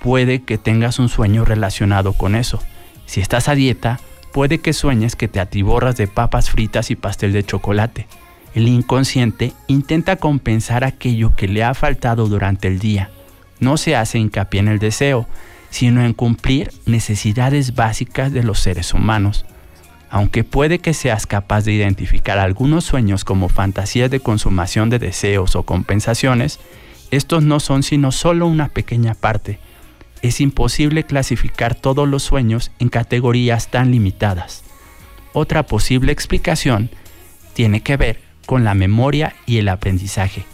puede 0.00 0.42
que 0.42 0.58
tengas 0.58 0.98
un 0.98 1.08
sueño 1.08 1.44
relacionado 1.44 2.12
con 2.14 2.34
eso. 2.34 2.60
Si 3.06 3.20
estás 3.20 3.48
a 3.48 3.54
dieta, 3.54 4.00
puede 4.32 4.58
que 4.58 4.72
sueñes 4.72 5.14
que 5.14 5.28
te 5.28 5.40
atiborras 5.40 5.96
de 5.96 6.08
papas 6.08 6.50
fritas 6.50 6.90
y 6.90 6.96
pastel 6.96 7.32
de 7.32 7.44
chocolate. 7.44 8.06
El 8.54 8.68
inconsciente 8.68 9.52
intenta 9.66 10.16
compensar 10.16 10.84
aquello 10.84 11.34
que 11.36 11.48
le 11.48 11.64
ha 11.64 11.74
faltado 11.74 12.26
durante 12.26 12.68
el 12.68 12.78
día. 12.78 13.10
No 13.60 13.76
se 13.76 13.94
hace 13.94 14.18
hincapié 14.18 14.60
en 14.60 14.68
el 14.68 14.78
deseo, 14.78 15.26
sino 15.70 16.04
en 16.04 16.12
cumplir 16.12 16.70
necesidades 16.84 17.74
básicas 17.74 18.32
de 18.32 18.42
los 18.42 18.58
seres 18.58 18.92
humanos. 18.92 19.46
Aunque 20.10 20.44
puede 20.44 20.78
que 20.78 20.92
seas 20.92 21.26
capaz 21.26 21.64
de 21.64 21.72
identificar 21.72 22.38
algunos 22.38 22.84
sueños 22.84 23.24
como 23.24 23.48
fantasías 23.48 24.10
de 24.10 24.20
consumación 24.20 24.90
de 24.90 24.98
deseos 24.98 25.56
o 25.56 25.62
compensaciones, 25.62 26.60
estos 27.10 27.42
no 27.42 27.60
son 27.60 27.82
sino 27.82 28.12
solo 28.12 28.46
una 28.46 28.68
pequeña 28.68 29.14
parte. 29.14 29.58
Es 30.22 30.40
imposible 30.40 31.04
clasificar 31.04 31.74
todos 31.74 32.08
los 32.08 32.22
sueños 32.22 32.70
en 32.78 32.88
categorías 32.88 33.68
tan 33.68 33.90
limitadas. 33.90 34.62
Otra 35.32 35.64
posible 35.64 36.12
explicación 36.12 36.90
tiene 37.54 37.82
que 37.82 37.96
ver 37.96 38.20
con 38.46 38.64
la 38.64 38.74
memoria 38.74 39.34
y 39.46 39.58
el 39.58 39.68
aprendizaje. 39.68 40.44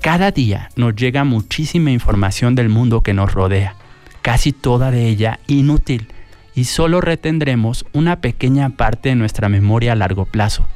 Cada 0.00 0.30
día 0.30 0.70
nos 0.76 0.94
llega 0.96 1.24
muchísima 1.24 1.90
información 1.90 2.54
del 2.54 2.68
mundo 2.68 3.02
que 3.02 3.14
nos 3.14 3.32
rodea, 3.32 3.76
casi 4.22 4.52
toda 4.52 4.90
de 4.90 5.08
ella 5.08 5.40
inútil, 5.46 6.08
y 6.54 6.64
solo 6.64 7.00
retendremos 7.00 7.84
una 7.92 8.20
pequeña 8.20 8.70
parte 8.70 9.08
de 9.08 9.16
nuestra 9.16 9.48
memoria 9.48 9.92
a 9.92 9.96
largo 9.96 10.24
plazo. 10.24 10.66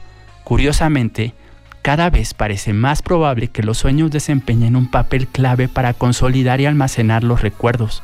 Curiosamente, 0.44 1.34
cada 1.82 2.10
vez 2.10 2.34
parece 2.34 2.72
más 2.72 3.00
probable 3.02 3.48
que 3.48 3.62
los 3.62 3.78
sueños 3.78 4.10
desempeñen 4.10 4.76
un 4.76 4.90
papel 4.90 5.28
clave 5.28 5.68
para 5.68 5.94
consolidar 5.94 6.60
y 6.60 6.66
almacenar 6.66 7.22
los 7.22 7.42
recuerdos. 7.42 8.02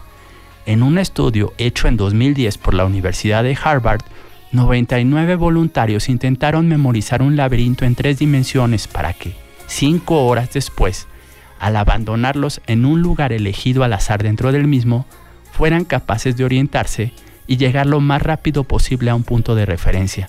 En 0.67 0.83
un 0.83 0.99
estudio 0.99 1.53
hecho 1.59 1.89
en 1.89 1.97
2010 1.99 2.57
por 2.57 2.73
la 2.73 2.87
Universidad 2.87 3.45
de 3.45 3.57
Harvard, 3.63 4.01
99 4.53 5.35
voluntarios 5.37 6.09
intentaron 6.09 6.69
memorizar 6.69 7.21
un 7.21 7.37
laberinto 7.37 7.85
en 7.85 7.95
tres 7.95 8.19
dimensiones 8.19 8.89
para 8.89 9.13
que, 9.13 9.35
cinco 9.67 10.27
horas 10.27 10.53
después, 10.53 11.07
al 11.59 11.77
abandonarlos 11.77 12.63
en 12.67 12.87
un 12.87 13.03
lugar 13.03 13.33
elegido 13.33 13.85
al 13.85 13.93
azar 13.93 14.23
dentro 14.23 14.53
del 14.53 14.67
mismo, 14.67 15.07
fueran 15.53 15.85
capaces 15.85 16.37
de 16.37 16.45
orientarse 16.45 17.13
y 17.47 17.59
llegar 17.59 17.87
lo 17.87 18.01
más 18.01 18.23
rápido 18.23 18.65
posible 18.65 19.11
a 19.11 19.15
un 19.15 19.23
punto 19.23 19.55
de 19.55 19.67
referencia. 19.67 20.29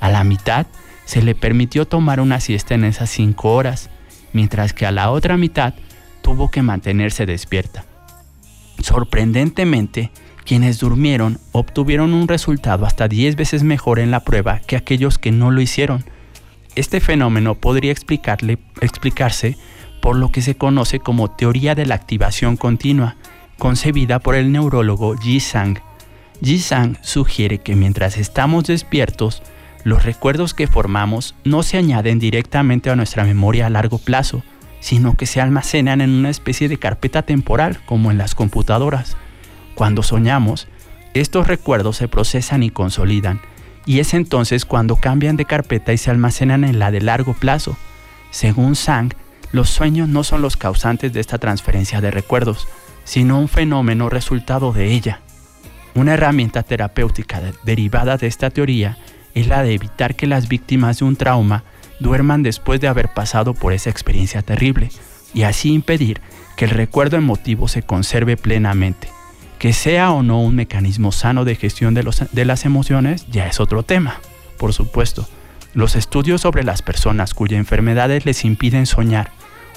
A 0.00 0.10
la 0.10 0.22
mitad 0.22 0.66
se 1.06 1.22
le 1.22 1.34
permitió 1.34 1.86
tomar 1.86 2.20
una 2.20 2.40
siesta 2.40 2.74
en 2.74 2.84
esas 2.84 3.08
cinco 3.08 3.54
horas, 3.54 3.88
mientras 4.34 4.74
que 4.74 4.84
a 4.84 4.92
la 4.92 5.10
otra 5.10 5.38
mitad 5.38 5.74
tuvo 6.20 6.50
que 6.50 6.62
mantenerse 6.62 7.24
despierta. 7.24 7.84
Sorprendentemente, 8.82 10.10
quienes 10.44 10.78
durmieron 10.78 11.38
obtuvieron 11.52 12.12
un 12.12 12.28
resultado 12.28 12.84
hasta 12.86 13.08
10 13.08 13.36
veces 13.36 13.62
mejor 13.62 13.98
en 13.98 14.10
la 14.10 14.20
prueba 14.20 14.60
que 14.60 14.76
aquellos 14.76 15.18
que 15.18 15.32
no 15.32 15.50
lo 15.50 15.60
hicieron. 15.60 16.04
Este 16.74 17.00
fenómeno 17.00 17.54
podría 17.54 17.92
explicarse 17.92 19.56
por 20.00 20.16
lo 20.16 20.32
que 20.32 20.42
se 20.42 20.56
conoce 20.56 20.98
como 20.98 21.30
teoría 21.30 21.74
de 21.74 21.86
la 21.86 21.94
activación 21.94 22.56
continua, 22.56 23.16
concebida 23.56 24.18
por 24.18 24.34
el 24.34 24.50
neurólogo 24.50 25.16
Ji 25.16 25.38
Sang. 25.38 25.78
Ji 26.42 26.58
Sang 26.58 26.96
sugiere 27.02 27.58
que 27.58 27.76
mientras 27.76 28.16
estamos 28.16 28.64
despiertos, 28.64 29.42
los 29.84 30.04
recuerdos 30.04 30.54
que 30.54 30.66
formamos 30.66 31.36
no 31.44 31.62
se 31.62 31.76
añaden 31.76 32.18
directamente 32.18 32.90
a 32.90 32.96
nuestra 32.96 33.24
memoria 33.24 33.66
a 33.66 33.70
largo 33.70 33.98
plazo, 33.98 34.42
sino 34.82 35.14
que 35.16 35.26
se 35.26 35.40
almacenan 35.40 36.00
en 36.00 36.10
una 36.10 36.28
especie 36.28 36.68
de 36.68 36.76
carpeta 36.76 37.22
temporal, 37.22 37.78
como 37.86 38.10
en 38.10 38.18
las 38.18 38.34
computadoras. 38.34 39.16
Cuando 39.76 40.02
soñamos, 40.02 40.66
estos 41.14 41.46
recuerdos 41.46 41.96
se 41.96 42.08
procesan 42.08 42.64
y 42.64 42.70
consolidan, 42.70 43.40
y 43.86 44.00
es 44.00 44.12
entonces 44.12 44.64
cuando 44.64 44.96
cambian 44.96 45.36
de 45.36 45.44
carpeta 45.44 45.92
y 45.92 45.98
se 45.98 46.10
almacenan 46.10 46.64
en 46.64 46.80
la 46.80 46.90
de 46.90 47.00
largo 47.00 47.32
plazo. 47.32 47.76
Según 48.32 48.74
Sang, 48.74 49.14
los 49.52 49.70
sueños 49.70 50.08
no 50.08 50.24
son 50.24 50.42
los 50.42 50.56
causantes 50.56 51.12
de 51.12 51.20
esta 51.20 51.38
transferencia 51.38 52.00
de 52.00 52.10
recuerdos, 52.10 52.66
sino 53.04 53.38
un 53.38 53.48
fenómeno 53.48 54.08
resultado 54.08 54.72
de 54.72 54.92
ella. 54.92 55.20
Una 55.94 56.14
herramienta 56.14 56.64
terapéutica 56.64 57.40
de- 57.40 57.54
derivada 57.64 58.16
de 58.16 58.26
esta 58.26 58.50
teoría 58.50 58.98
es 59.34 59.46
la 59.46 59.62
de 59.62 59.74
evitar 59.74 60.16
que 60.16 60.26
las 60.26 60.48
víctimas 60.48 60.98
de 60.98 61.04
un 61.04 61.14
trauma 61.16 61.62
duerman 62.02 62.42
después 62.42 62.80
de 62.80 62.88
haber 62.88 63.08
pasado 63.08 63.54
por 63.54 63.72
esa 63.72 63.90
experiencia 63.90 64.42
terrible 64.42 64.90
y 65.32 65.42
así 65.42 65.72
impedir 65.72 66.20
que 66.56 66.66
el 66.66 66.70
recuerdo 66.72 67.16
emotivo 67.16 67.68
se 67.68 67.82
conserve 67.82 68.36
plenamente. 68.36 69.08
Que 69.58 69.72
sea 69.72 70.10
o 70.12 70.22
no 70.22 70.40
un 70.42 70.56
mecanismo 70.56 71.12
sano 71.12 71.44
de 71.44 71.54
gestión 71.54 71.94
de, 71.94 72.02
los- 72.02 72.24
de 72.32 72.44
las 72.44 72.64
emociones 72.64 73.26
ya 73.30 73.46
es 73.46 73.60
otro 73.60 73.82
tema, 73.84 74.20
por 74.58 74.72
supuesto. 74.72 75.26
Los 75.72 75.96
estudios 75.96 76.42
sobre 76.42 76.64
las 76.64 76.82
personas 76.82 77.32
cuyas 77.32 77.58
enfermedades 77.58 78.26
les 78.26 78.44
impiden 78.44 78.84
soñar 78.86 79.30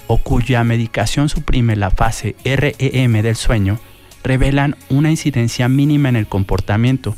o 0.07 0.17
cuya 0.17 0.63
medicación 0.63 1.29
suprime 1.29 1.75
la 1.75 1.89
fase 1.91 2.35
REM 2.43 3.21
del 3.21 3.35
sueño 3.35 3.79
revelan 4.23 4.75
una 4.89 5.09
incidencia 5.11 5.69
mínima 5.69 6.09
en 6.09 6.15
el 6.15 6.27
comportamiento, 6.27 7.15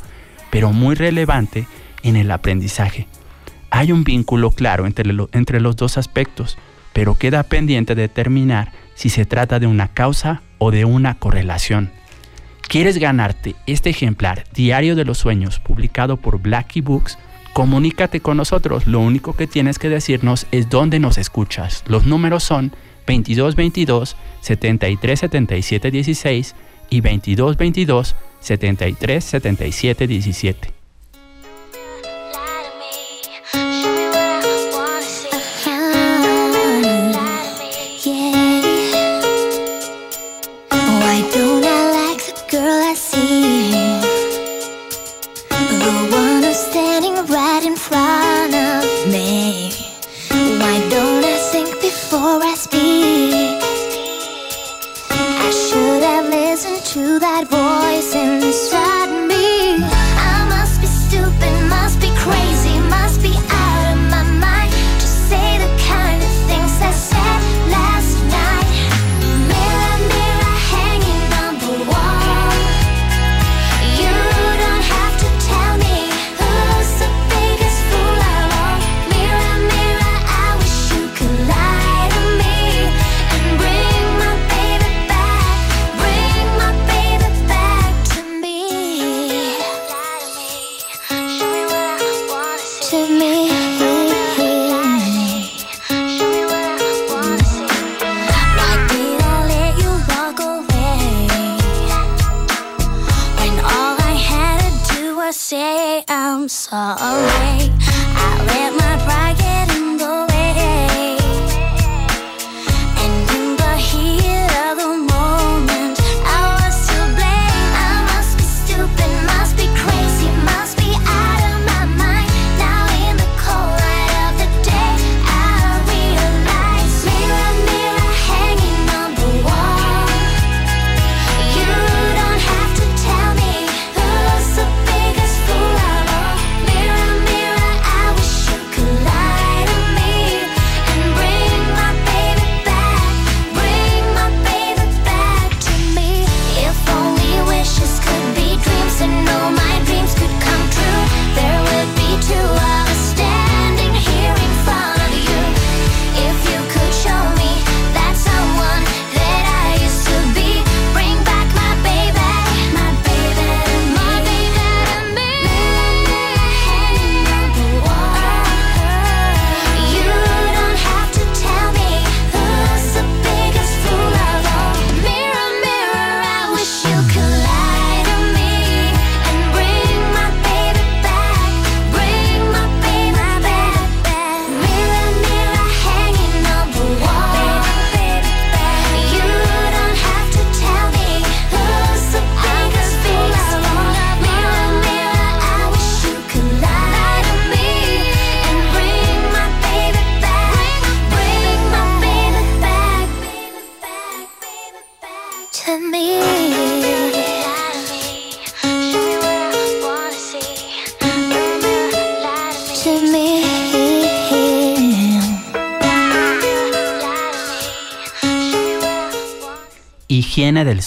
pero 0.51 0.71
muy 0.73 0.93
relevante 0.95 1.65
en 2.03 2.17
el 2.17 2.29
aprendizaje. 2.31 3.07
Hay 3.69 3.91
un 3.91 4.03
vínculo 4.03 4.51
claro 4.51 4.85
entre, 4.85 5.11
lo- 5.13 5.29
entre 5.33 5.59
los 5.59 5.75
dos 5.75 5.97
aspectos, 5.97 6.57
pero 6.93 7.15
queda 7.15 7.43
pendiente 7.43 7.95
determinar 7.95 8.71
si 8.95 9.09
se 9.09 9.25
trata 9.25 9.59
de 9.59 9.67
una 9.67 9.89
causa 9.89 10.41
o 10.57 10.71
de 10.71 10.85
una 10.85 11.15
correlación. 11.19 11.91
¿Quieres 12.67 12.97
ganarte 12.97 13.55
este 13.65 13.89
ejemplar 13.91 14.45
Diario 14.53 14.95
de 14.95 15.05
los 15.05 15.19
Sueños 15.19 15.59
publicado 15.59 16.17
por 16.17 16.41
Blackie 16.41 16.81
Books? 16.81 17.17
Comunícate 17.53 18.19
con 18.19 18.37
nosotros. 18.37 18.87
Lo 18.87 18.99
único 18.99 19.33
que 19.33 19.47
tienes 19.47 19.79
que 19.79 19.89
decirnos 19.89 20.47
es 20.51 20.69
dónde 20.69 20.99
nos 20.99 21.17
escuchas. 21.17 21.83
Los 21.87 22.05
números 22.05 22.43
son 22.43 22.71
2222 23.07 24.15
73 24.41 25.19
77 25.19 25.91
16 25.91 26.55
y 26.89 27.01
2222 27.01 28.15
73 28.41 30.76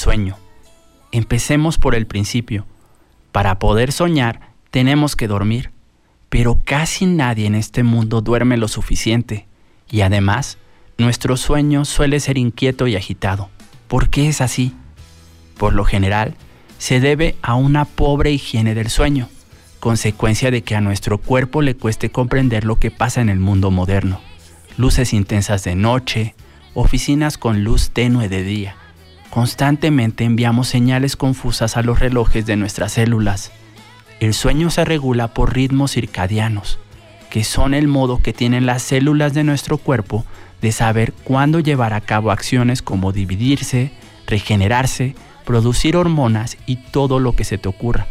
sueño. 0.00 0.36
Empecemos 1.12 1.78
por 1.78 1.94
el 1.94 2.06
principio. 2.06 2.66
Para 3.30 3.58
poder 3.58 3.92
soñar, 3.92 4.52
tenemos 4.70 5.14
que 5.14 5.28
dormir. 5.28 5.70
Pero 6.28 6.60
casi 6.64 7.06
nadie 7.06 7.46
en 7.46 7.54
este 7.54 7.82
mundo 7.82 8.20
duerme 8.20 8.56
lo 8.56 8.68
suficiente. 8.68 9.46
Y 9.90 10.00
además, 10.00 10.58
nuestro 10.98 11.36
sueño 11.36 11.84
suele 11.84 12.20
ser 12.20 12.38
inquieto 12.38 12.86
y 12.86 12.96
agitado. 12.96 13.50
¿Por 13.88 14.08
qué 14.10 14.28
es 14.28 14.40
así? 14.40 14.74
Por 15.58 15.74
lo 15.74 15.84
general, 15.84 16.36
se 16.78 17.00
debe 17.00 17.36
a 17.42 17.54
una 17.54 17.84
pobre 17.84 18.30
higiene 18.30 18.74
del 18.74 18.88
sueño, 18.88 19.28
consecuencia 19.80 20.50
de 20.50 20.62
que 20.62 20.76
a 20.76 20.80
nuestro 20.80 21.18
cuerpo 21.18 21.60
le 21.60 21.76
cueste 21.76 22.10
comprender 22.10 22.64
lo 22.64 22.78
que 22.78 22.90
pasa 22.90 23.20
en 23.20 23.28
el 23.28 23.40
mundo 23.40 23.70
moderno. 23.70 24.20
Luces 24.76 25.12
intensas 25.12 25.64
de 25.64 25.74
noche, 25.74 26.34
oficinas 26.74 27.36
con 27.36 27.64
luz 27.64 27.90
tenue 27.90 28.28
de 28.28 28.42
día. 28.42 28.76
Constantemente 29.30 30.24
enviamos 30.24 30.66
señales 30.66 31.16
confusas 31.16 31.76
a 31.76 31.82
los 31.82 32.00
relojes 32.00 32.46
de 32.46 32.56
nuestras 32.56 32.92
células. 32.92 33.52
El 34.18 34.34
sueño 34.34 34.70
se 34.70 34.84
regula 34.84 35.28
por 35.28 35.54
ritmos 35.54 35.92
circadianos, 35.92 36.80
que 37.30 37.44
son 37.44 37.72
el 37.72 37.86
modo 37.86 38.18
que 38.18 38.32
tienen 38.32 38.66
las 38.66 38.82
células 38.82 39.32
de 39.32 39.44
nuestro 39.44 39.78
cuerpo 39.78 40.24
de 40.60 40.72
saber 40.72 41.12
cuándo 41.24 41.60
llevar 41.60 41.94
a 41.94 42.00
cabo 42.00 42.32
acciones 42.32 42.82
como 42.82 43.12
dividirse, 43.12 43.92
regenerarse, 44.26 45.14
producir 45.44 45.96
hormonas 45.96 46.58
y 46.66 46.76
todo 46.76 47.20
lo 47.20 47.36
que 47.36 47.44
se 47.44 47.56
te 47.56 47.68
ocurra. 47.68 48.08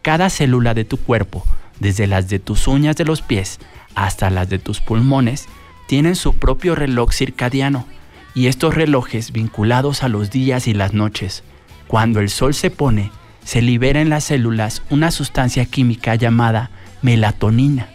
Cada 0.00 0.30
célula 0.30 0.72
de 0.72 0.86
tu 0.86 0.96
cuerpo, 0.96 1.44
desde 1.78 2.06
las 2.06 2.28
de 2.30 2.38
tus 2.38 2.66
uñas 2.66 2.96
de 2.96 3.04
los 3.04 3.20
pies 3.20 3.58
hasta 3.94 4.30
las 4.30 4.48
de 4.48 4.58
tus 4.58 4.80
pulmones, 4.80 5.46
tienen 5.86 6.16
su 6.16 6.36
propio 6.36 6.74
reloj 6.74 7.12
circadiano 7.12 7.86
y 8.34 8.46
estos 8.46 8.74
relojes 8.74 9.32
vinculados 9.32 10.02
a 10.02 10.08
los 10.08 10.30
días 10.30 10.68
y 10.68 10.74
las 10.74 10.92
noches. 10.94 11.42
Cuando 11.86 12.20
el 12.20 12.30
sol 12.30 12.54
se 12.54 12.70
pone, 12.70 13.10
se 13.44 13.62
libera 13.62 14.00
en 14.00 14.10
las 14.10 14.24
células 14.24 14.82
una 14.90 15.10
sustancia 15.10 15.64
química 15.64 16.14
llamada 16.14 16.70
melatonina. 17.02 17.88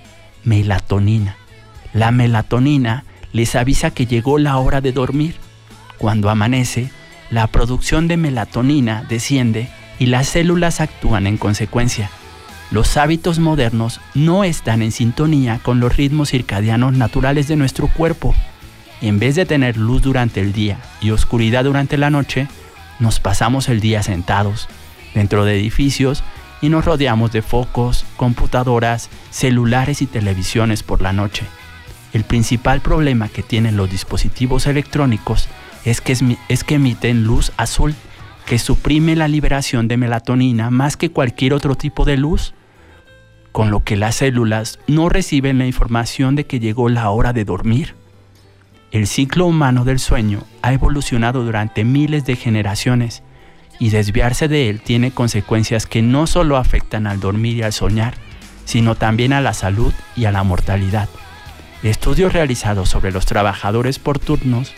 Melatonina. 0.44 1.38
La 1.94 2.12
melatonina 2.12 3.06
les 3.32 3.56
avisa 3.56 3.92
que 3.92 4.06
llegó 4.06 4.38
la 4.40 4.58
hora 4.58 4.82
de 4.82 4.92
dormir. 4.92 5.36
Cuando 5.98 6.30
amanece, 6.30 6.92
la 7.30 7.48
producción 7.48 8.08
de 8.08 8.18
melatonina 8.18 9.06
desciende 9.08 9.70
y 10.00 10.08
las 10.08 10.28
células 10.28 10.82
actúan 10.82 11.28
en 11.28 11.38
consecuencia. 11.38 12.10
Los 12.72 12.98
hábitos 12.98 13.38
modernos 13.38 14.02
no 14.16 14.44
están 14.44 14.82
en 14.82 14.92
sintonía 14.92 15.60
con 15.62 15.80
los 15.80 15.96
ritmos 15.96 16.32
circadianos 16.32 16.94
naturales 16.94 17.48
de 17.48 17.56
nuestro 17.56 17.88
cuerpo. 17.88 18.34
En 19.04 19.20
vez 19.20 19.36
de 19.36 19.46
tener 19.46 19.76
luz 19.76 20.02
durante 20.02 20.40
el 20.40 20.54
día 20.54 20.80
y 21.02 21.12
oscuridad 21.12 21.66
durante 21.66 21.98
la 21.98 22.10
noche, 22.10 22.48
nos 23.00 23.20
pasamos 23.20 23.68
el 23.68 23.82
día 23.82 24.02
sentados 24.02 24.70
dentro 25.14 25.44
de 25.44 25.60
edificios 25.60 26.24
y 26.62 26.70
nos 26.70 26.86
rodeamos 26.86 27.34
de 27.34 27.42
focos, 27.42 28.06
computadoras, 28.16 29.10
celulares 29.30 30.02
y 30.02 30.06
televisiones 30.06 30.84
por 30.84 31.02
la 31.02 31.12
noche. 31.12 31.44
El 32.14 32.24
principal 32.24 32.80
problema 32.80 33.28
que 33.28 33.44
tienen 33.44 33.76
los 33.76 33.92
dispositivos 33.92 34.68
electrónicos 34.68 35.50
es 35.84 36.00
que, 36.00 36.16
emiten 36.74 37.26
luz 37.26 37.52
azul, 37.58 37.96
que 38.46 38.58
suprime 38.58 39.18
la 39.18 39.28
liberación 39.28 39.90
de 39.90 39.98
melatonina 39.98 40.70
más 40.70 40.96
que 40.96 41.12
cualquier 41.12 41.54
otro 41.54 41.76
tipo 41.76 42.06
de 42.06 42.16
luz, 42.16 42.54
con 43.52 43.70
lo 43.70 43.84
que 43.84 43.98
las 43.98 44.16
células 44.16 44.80
no 44.88 45.10
reciben 45.10 45.58
la 45.58 45.68
información 45.68 46.38
de 46.38 46.46
que 46.46 46.62
llegó 46.62 46.88
la 46.88 47.10
hora 47.10 47.34
de 47.34 47.44
dormir. 47.44 48.02
El 48.94 49.08
ciclo 49.08 49.48
humano 49.48 49.86
del 49.86 49.98
sueño 49.98 50.44
ha 50.62 50.72
evolucionado 50.72 51.44
durante 51.44 51.84
miles 51.84 52.26
de 52.26 52.36
generaciones 52.36 53.24
y 53.80 53.90
desviarse 53.90 54.48
de 54.48 54.70
él 54.70 54.82
tiene 54.82 55.10
consecuencias 55.10 55.88
que 55.88 56.04
no 56.04 56.28
solo 56.28 56.58
afectan 56.58 57.08
al 57.08 57.20
dormir 57.20 57.58
y 57.58 57.64
al 57.64 57.74
soñar, 57.74 58.14
sino 58.66 58.94
también 58.94 59.34
a 59.34 59.42
la 59.42 59.56
salud 59.56 59.92
y 60.16 60.26
a 60.26 60.32
la 60.32 60.44
mortalidad. 60.44 61.10
Estudios 61.82 62.34
realizados 62.34 62.88
sobre 62.88 63.12
los 63.12 63.26
trabajadores 63.26 63.98
por 63.98 64.20
turnos 64.20 64.72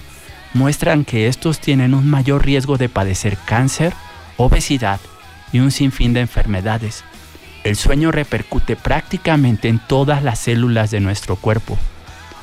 muestran 0.54 1.04
que 1.04 1.28
estos 1.28 1.60
tienen 1.60 1.94
un 1.94 2.10
mayor 2.10 2.46
riesgo 2.46 2.78
de 2.78 2.88
padecer 2.88 3.38
cáncer, 3.44 3.92
obesidad 4.38 5.02
y 5.52 5.60
un 5.60 5.72
sinfín 5.72 6.14
de 6.14 6.22
enfermedades. 6.22 7.04
El 7.66 7.76
sueño 7.76 8.14
repercute 8.14 8.78
prácticamente 8.78 9.68
en 9.68 9.80
todas 9.80 10.24
las 10.24 10.40
células 10.40 10.90
de 10.90 11.02
nuestro 11.02 11.36
cuerpo. 11.36 11.78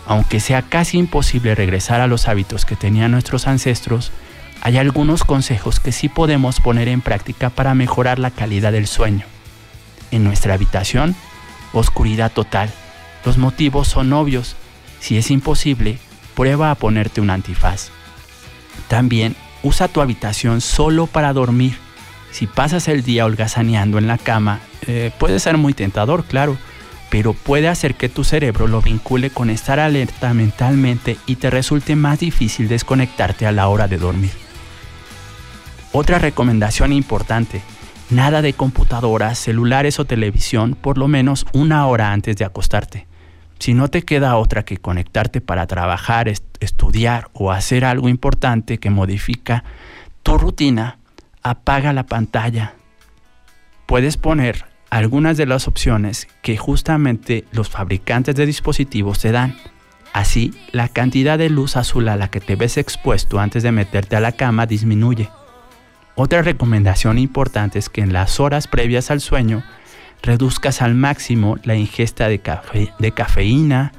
Aunque 0.07 0.41
sea 0.41 0.63
casi 0.63 0.99
imposible 0.99 1.55
regresar 1.55 2.01
a 2.01 2.07
los 2.07 2.29
hábitos 2.29 2.65
que 2.65 2.77
tenían 2.77 3.13
nuestros 3.13 3.47
ancestros, 3.47 4.11
hay 4.61 4.79
algunos 4.79 5.25
consejos 5.25 5.81
que 5.81 5.93
sí 5.93 6.09
podemos 6.09 6.61
poner 6.61 6.89
en 6.89 7.01
práctica 7.01 7.51
para 7.51 7.75
mejorar 7.75 8.19
la 8.19 8.31
calidad 8.31 8.73
del 8.73 8.87
sueño. 8.87 9.27
En 10.11 10.25
nuestra 10.25 10.55
habitación, 10.55 11.15
oscuridad 11.73 12.33
total. 12.33 12.71
Los 13.25 13.39
motivos 13.39 13.89
son 13.89 14.13
obvios. 14.13 14.57
Si 15.01 15.17
es 15.17 15.31
imposible, 15.31 15.99
prueba 16.35 16.71
a 16.71 16.75
ponerte 16.75 17.21
un 17.21 17.31
antifaz. 17.31 17.91
También 18.89 19.37
usa 19.63 19.89
tu 19.89 20.01
habitación 20.01 20.61
solo 20.61 21.07
para 21.07 21.33
dormir. 21.33 21.77
Si 22.31 22.47
pasas 22.47 22.89
el 22.89 23.03
día 23.03 23.25
holgazaneando 23.25 23.99
en 23.99 24.07
la 24.07 24.19
cama, 24.19 24.61
eh, 24.87 25.11
puede 25.19 25.39
ser 25.39 25.59
muy 25.59 25.75
tentador, 25.75 26.25
claro, 26.25 26.57
pero 27.13 27.35
puede 27.35 27.69
hacer 27.69 27.95
que 27.95 28.09
tu 28.09 28.25
cerebro 28.25 28.67
lo 28.67 28.81
vincule 28.81 29.29
con 29.29 29.51
estar 29.51 29.79
alerta 29.79 30.33
mentalmente 30.33 31.19
y 31.27 31.37
te 31.37 31.51
resulte 31.51 31.95
más 31.95 32.21
difícil 32.21 32.69
desconectarte 32.69 33.47
a 33.47 33.53
la 33.53 33.69
hora 33.69 33.87
de 33.87 33.99
dormir. 33.99 34.31
Otra 35.93 36.19
recomendación 36.19 36.91
importante, 36.91 37.61
nada 38.09 38.41
de 38.41 38.55
computadoras, 38.55 39.39
celulares 39.39 40.01
o 40.01 40.07
televisión 40.07 40.75
por 40.75 40.97
lo 40.97 41.07
menos 41.07 41.45
una 41.53 41.87
hora 41.87 42.13
antes 42.13 42.35
de 42.37 42.47
acostarte. 42.47 43.07
Si 43.59 43.75
no 43.75 43.89
te 43.89 44.01
queda 44.07 44.37
otra 44.39 44.65
que 44.65 44.79
conectarte 44.79 45.43
para 45.43 45.67
trabajar, 45.67 46.29
est- 46.29 46.57
estudiar 46.61 47.29
o 47.35 47.53
hacer 47.53 47.85
algo 47.85 48.09
importante 48.09 48.79
que 48.79 48.89
modifica 48.89 49.65
tu 50.23 50.39
rutina, 50.39 50.97
apaga 51.43 51.93
la 51.93 52.07
pantalla. 52.07 52.73
Puedes 53.85 54.17
poner 54.17 54.72
algunas 54.93 55.39
de 55.39 55.47
las 55.47 55.69
opciones 55.69 56.29
que 56.43 56.59
justamente 56.59 57.47
los 57.51 57.71
fabricantes 57.71 58.35
de 58.35 58.45
dispositivos 58.45 59.21
te 59.21 59.33
dan. 59.33 59.57
Así, 60.13 60.53
la 60.71 60.89
cantidad 60.89 61.39
de 61.39 61.49
luz 61.49 61.79
azul 61.79 62.11
a 62.11 62.17
la 62.17 62.29
que 62.29 62.41
te 62.41 62.57
ves 62.57 62.77
expuesto 62.77 63.41
antes 63.41 63.63
de 63.63 63.73
meterte 63.73 64.17
a 64.17 64.21
la 64.21 64.33
cama 64.33 64.67
disminuye. 64.67 65.31
Otra 66.15 66.43
recomendación 66.43 67.17
importante 67.17 67.79
es 67.79 67.89
que 67.89 68.03
en 68.03 68.13
las 68.13 68.39
horas 68.39 68.69
previas 68.69 69.11
al 69.11 69.23
sueño 69.23 69.63
reduzcas 70.21 70.83
al 70.83 70.95
máximo 70.95 71.57
la 71.65 71.75
ingesta 71.75 72.29
de, 72.29 72.43
de 72.99 73.13
cafeína, 73.13 73.93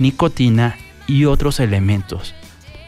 nicotina 0.00 0.74
y 1.06 1.26
otros 1.26 1.60
elementos. 1.60 2.34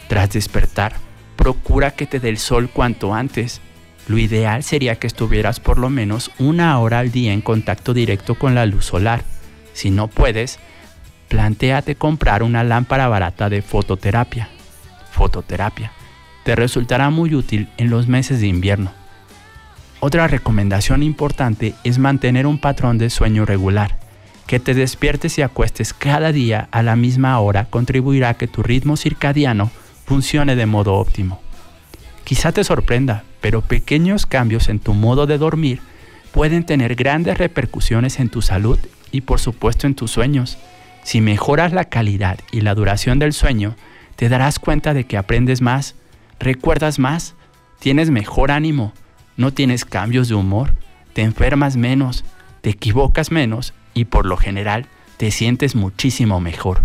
Tras 0.08 0.30
despertar, 0.30 0.96
procura 1.36 1.92
que 1.92 2.06
te 2.06 2.18
dé 2.18 2.28
el 2.28 2.38
sol 2.38 2.70
cuanto 2.70 3.14
antes. 3.14 3.60
Lo 4.08 4.18
ideal 4.18 4.62
sería 4.62 4.96
que 4.96 5.06
estuvieras 5.06 5.58
por 5.58 5.78
lo 5.78 5.90
menos 5.90 6.30
una 6.38 6.78
hora 6.78 7.00
al 7.00 7.10
día 7.10 7.32
en 7.32 7.40
contacto 7.40 7.92
directo 7.92 8.36
con 8.36 8.54
la 8.54 8.66
luz 8.66 8.84
solar. 8.84 9.24
Si 9.72 9.90
no 9.90 10.06
puedes, 10.08 10.58
plantéate 11.28 11.96
comprar 11.96 12.42
una 12.42 12.62
lámpara 12.62 13.08
barata 13.08 13.48
de 13.48 13.62
fototerapia. 13.62 14.48
Fototerapia. 15.10 15.92
Te 16.44 16.54
resultará 16.54 17.10
muy 17.10 17.34
útil 17.34 17.68
en 17.76 17.90
los 17.90 18.06
meses 18.06 18.40
de 18.40 18.46
invierno. 18.46 18.92
Otra 19.98 20.28
recomendación 20.28 21.02
importante 21.02 21.74
es 21.82 21.98
mantener 21.98 22.46
un 22.46 22.60
patrón 22.60 22.98
de 22.98 23.10
sueño 23.10 23.44
regular. 23.44 23.98
Que 24.46 24.60
te 24.60 24.74
despiertes 24.74 25.38
y 25.38 25.42
acuestes 25.42 25.92
cada 25.92 26.30
día 26.30 26.68
a 26.70 26.84
la 26.84 26.94
misma 26.94 27.40
hora 27.40 27.64
contribuirá 27.64 28.28
a 28.28 28.34
que 28.34 28.46
tu 28.46 28.62
ritmo 28.62 28.96
circadiano 28.96 29.72
funcione 30.04 30.54
de 30.54 30.66
modo 30.66 30.94
óptimo. 30.94 31.40
Quizá 32.26 32.50
te 32.50 32.64
sorprenda, 32.64 33.22
pero 33.40 33.62
pequeños 33.62 34.26
cambios 34.26 34.68
en 34.68 34.80
tu 34.80 34.94
modo 34.94 35.28
de 35.28 35.38
dormir 35.38 35.78
pueden 36.32 36.66
tener 36.66 36.96
grandes 36.96 37.38
repercusiones 37.38 38.18
en 38.18 38.30
tu 38.30 38.42
salud 38.42 38.80
y 39.12 39.20
por 39.20 39.38
supuesto 39.38 39.86
en 39.86 39.94
tus 39.94 40.10
sueños. 40.10 40.58
Si 41.04 41.20
mejoras 41.20 41.72
la 41.72 41.84
calidad 41.84 42.40
y 42.50 42.62
la 42.62 42.74
duración 42.74 43.20
del 43.20 43.32
sueño, 43.32 43.76
te 44.16 44.28
darás 44.28 44.58
cuenta 44.58 44.92
de 44.92 45.04
que 45.04 45.16
aprendes 45.16 45.62
más, 45.62 45.94
recuerdas 46.40 46.98
más, 46.98 47.36
tienes 47.78 48.10
mejor 48.10 48.50
ánimo, 48.50 48.92
no 49.36 49.52
tienes 49.52 49.84
cambios 49.84 50.28
de 50.28 50.34
humor, 50.34 50.74
te 51.12 51.22
enfermas 51.22 51.76
menos, 51.76 52.24
te 52.60 52.70
equivocas 52.70 53.30
menos 53.30 53.72
y 53.94 54.06
por 54.06 54.26
lo 54.26 54.36
general 54.36 54.86
te 55.16 55.30
sientes 55.30 55.76
muchísimo 55.76 56.40
mejor. 56.40 56.82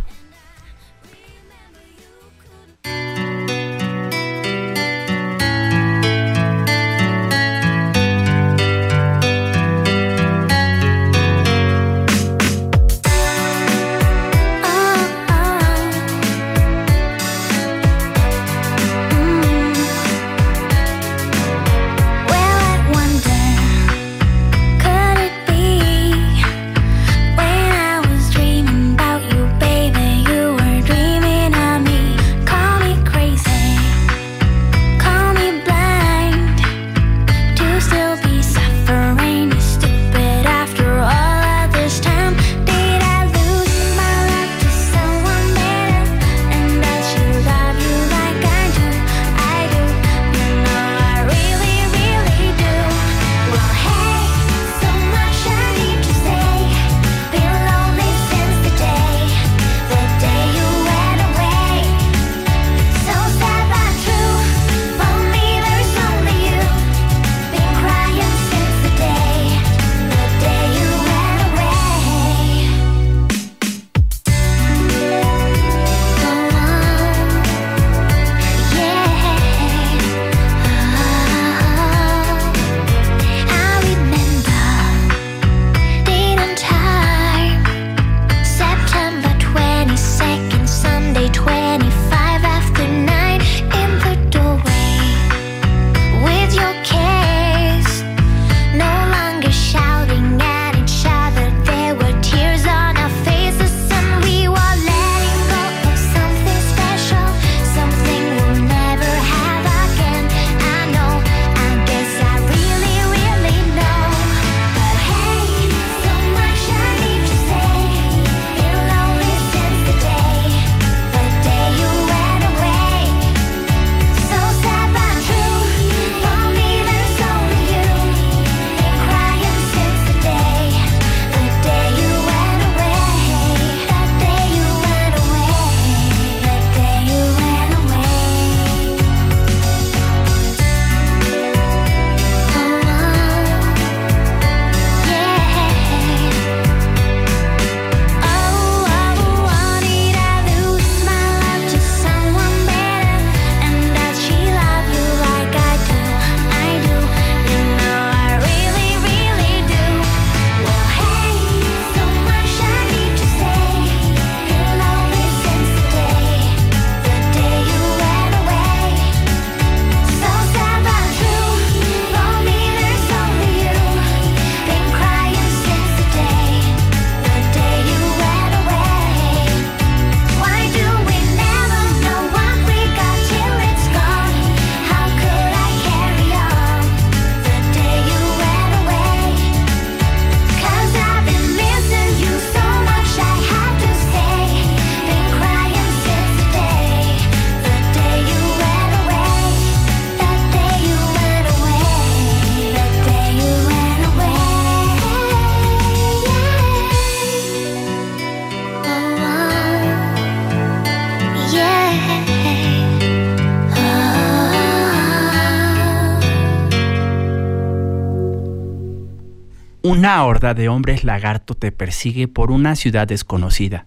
Horda 220.25 220.53
de 220.53 220.69
hombres 220.69 221.03
lagarto 221.03 221.55
te 221.55 221.71
persigue 221.71 222.27
por 222.27 222.51
una 222.51 222.75
ciudad 222.75 223.07
desconocida. 223.07 223.85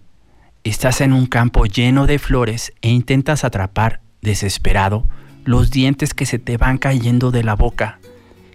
Estás 0.63 1.01
en 1.01 1.13
un 1.13 1.27
campo 1.27 1.65
lleno 1.65 2.07
de 2.07 2.19
flores 2.19 2.73
e 2.81 2.89
intentas 2.89 3.43
atrapar, 3.43 4.01
desesperado, 4.21 5.07
los 5.43 5.71
dientes 5.71 6.13
que 6.13 6.25
se 6.25 6.39
te 6.39 6.57
van 6.57 6.77
cayendo 6.77 7.31
de 7.31 7.43
la 7.43 7.55
boca. 7.55 7.99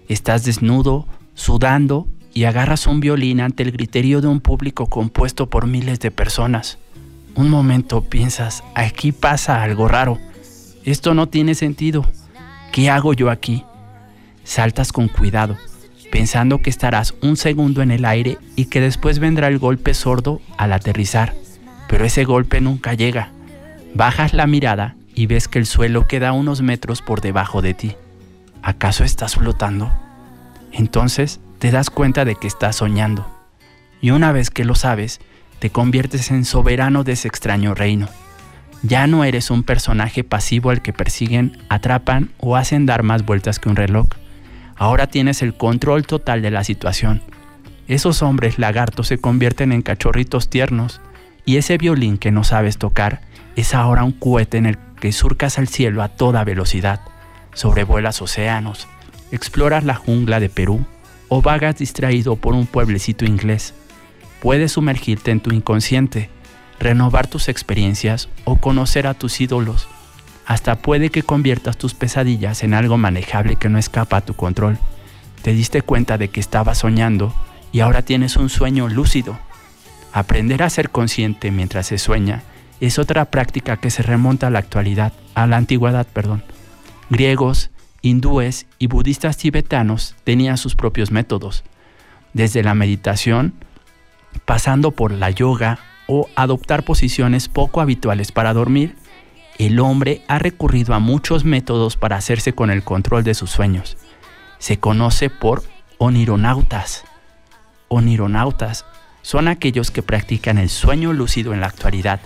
Estás 0.09 0.45
desnudo, 0.45 1.07
sudando 1.35 2.09
y 2.35 2.45
agarras 2.45 2.87
un 2.87 3.01
violín 3.01 3.41
ante 3.41 3.62
el 3.62 3.72
griterío 3.72 4.20
de 4.20 4.28
un 4.28 4.41
público 4.41 4.87
compuesto 4.87 5.49
por 5.49 5.66
miles 5.66 6.01
de 6.01 6.11
personas. 6.11 6.78
Un 7.35 7.49
momento 7.49 8.03
piensas, 8.03 8.64
aquí 8.74 9.12
pasa 9.12 9.62
algo 9.62 9.87
raro. 9.87 10.18
Esto 10.85 11.14
no 11.14 11.28
tiene 11.28 11.55
sentido. 11.55 12.05
¿Qué 12.72 12.91
hago 12.91 13.14
yo 13.14 13.31
aquí? 13.31 13.64
Saltas 14.43 14.93
con 14.93 15.09
cuidado, 15.09 15.57
pensando 16.11 16.61
que 16.61 16.70
estarás 16.70 17.14
un 17.22 17.36
segundo 17.36 17.82
en 17.82 17.90
el 17.90 18.04
aire 18.04 18.38
y 18.56 18.66
que 18.66 18.80
después 18.80 19.18
vendrá 19.18 19.48
el 19.48 19.58
golpe 19.58 19.94
sordo 19.94 20.40
al 20.56 20.72
aterrizar. 20.72 21.34
Pero 21.88 22.04
ese 22.04 22.24
golpe 22.24 22.61
nunca 22.61 22.94
llega. 22.94 23.30
Bajas 23.94 24.34
la 24.34 24.46
mirada 24.46 24.96
y 25.14 25.26
ves 25.26 25.48
que 25.48 25.58
el 25.58 25.66
suelo 25.66 26.06
queda 26.06 26.32
unos 26.32 26.62
metros 26.62 27.02
por 27.02 27.20
debajo 27.20 27.62
de 27.62 27.74
ti. 27.74 27.96
¿Acaso 28.62 29.04
estás 29.04 29.34
flotando? 29.34 29.90
Entonces 30.72 31.40
te 31.58 31.70
das 31.70 31.90
cuenta 31.90 32.24
de 32.24 32.36
que 32.36 32.46
estás 32.46 32.76
soñando. 32.76 33.26
Y 34.00 34.11
una 34.11 34.32
vez 34.32 34.50
que 34.50 34.64
lo 34.64 34.74
sabes, 34.74 35.20
te 35.58 35.70
conviertes 35.70 36.30
en 36.30 36.44
soberano 36.44 37.04
de 37.04 37.12
ese 37.12 37.28
extraño 37.28 37.74
reino. 37.74 38.08
Ya 38.82 39.06
no 39.06 39.24
eres 39.24 39.50
un 39.50 39.62
personaje 39.62 40.24
pasivo 40.24 40.70
al 40.70 40.80
que 40.80 40.94
persiguen, 40.94 41.58
atrapan 41.68 42.30
o 42.38 42.56
hacen 42.56 42.86
dar 42.86 43.02
más 43.02 43.26
vueltas 43.26 43.58
que 43.58 43.68
un 43.68 43.76
reloj. 43.76 44.06
Ahora 44.81 45.09
tienes 45.09 45.43
el 45.43 45.53
control 45.53 46.07
total 46.07 46.41
de 46.41 46.51
la 46.51 46.64
situación. 46.64 47.20
Esos 47.87 48.22
hombres 48.22 48.59
lagartos 48.59 49.09
se 49.09 49.18
convierten 49.18 49.72
en 49.72 49.83
cachorritos 49.83 50.49
tiernos 50.49 51.03
y 51.45 51.59
ese 51.59 51.76
violín 51.76 52.16
que 52.16 52.31
no 52.31 52.45
sabes 52.45 52.78
tocar 52.78 53.20
es 53.57 53.74
ahora 53.74 54.05
un 54.05 54.12
cohete 54.12 54.57
en 54.57 54.64
el 54.64 54.78
que 54.99 55.12
surcas 55.12 55.59
al 55.59 55.68
cielo 55.68 56.03
a 56.03 56.09
toda 56.09 56.45
velocidad, 56.45 57.03
sobrevuelas 57.53 58.22
océanos, 58.22 58.89
exploras 59.33 59.85
la 59.85 59.97
jungla 59.97 60.41
de 60.41 60.49
Perú 60.49 60.87
o 61.28 61.43
vagas 61.43 61.76
distraído 61.76 62.37
por 62.37 62.55
un 62.55 62.64
pueblecito 62.64 63.26
inglés. 63.26 63.74
Puedes 64.41 64.72
sumergirte 64.72 65.31
en 65.31 65.41
tu 65.41 65.53
inconsciente, 65.53 66.31
renovar 66.78 67.26
tus 67.26 67.51
experiencias 67.51 68.31
o 68.45 68.57
conocer 68.57 69.07
a 69.07 69.12
tus 69.12 69.43
ídolos. 69.43 69.89
Hasta 70.47 70.76
puede 70.76 71.11
que 71.11 71.22
conviertas 71.22 71.76
tus 71.76 71.95
pesadillas 71.95 72.62
en 72.62 72.74
algo 72.74 72.99
manejable 72.99 73.57
que 73.57 73.68
no 73.68 73.78
escapa 73.78 74.18
a 74.18 74.20
tu 74.20 74.34
control. 74.34 74.78
Te 75.43 75.53
diste 75.53 75.82
cuenta 75.82 76.18
de 76.18 76.28
que 76.28 76.41
estabas 76.41 76.78
soñando 76.78 77.34
y 77.72 77.80
ahora 77.80 78.03
tienes 78.03 78.36
un 78.36 78.49
sueño 78.49 78.88
lúcido. 78.88 79.38
Aprender 80.12 80.62
a 80.62 80.70
ser 80.70 80.91
consciente 80.91 81.51
mientras 81.51 81.86
se 81.86 81.99
sueña 81.99 82.43
es 82.80 82.99
otra 82.99 83.26
práctica 83.26 83.76
que 83.76 83.91
se 83.91 84.03
remonta 84.03 84.49
a 84.49 84.51
la 84.51 84.59
actualidad, 84.59 85.12
a 85.34 85.47
la 85.47 85.57
antigüedad, 85.57 86.07
perdón. 86.07 86.43
Griegos, 87.11 87.70
hindúes 88.03 88.66
y 88.78 88.86
budistas 88.86 89.36
tibetanos 89.36 90.16
tenían 90.24 90.57
sus 90.57 90.74
propios 90.74 91.11
métodos, 91.11 91.64
desde 92.32 92.62
la 92.62 92.74
meditación, 92.74 93.55
pasando 94.45 94.93
por 94.93 95.12
la 95.12 95.30
yoga 95.30 95.78
o 96.07 96.28
adoptar 96.36 96.84
posiciones 96.84 97.49
poco 97.49 97.80
habituales 97.80 98.32
para 98.32 98.55
dormir, 98.55 98.97
el 99.66 99.78
hombre 99.78 100.22
ha 100.26 100.38
recurrido 100.38 100.94
a 100.94 101.00
muchos 101.00 101.44
métodos 101.44 101.98
para 101.98 102.16
hacerse 102.16 102.54
con 102.54 102.70
el 102.70 102.82
control 102.82 103.24
de 103.24 103.34
sus 103.34 103.50
sueños. 103.50 103.98
Se 104.58 104.78
conoce 104.78 105.28
por 105.28 105.62
onironautas. 105.98 107.04
Onironautas 107.88 108.86
son 109.20 109.48
aquellos 109.48 109.90
que 109.90 110.02
practican 110.02 110.56
el 110.56 110.70
sueño 110.70 111.12
lúcido 111.12 111.52
en 111.52 111.61
la 111.61 111.66
actualidad. 111.66 112.20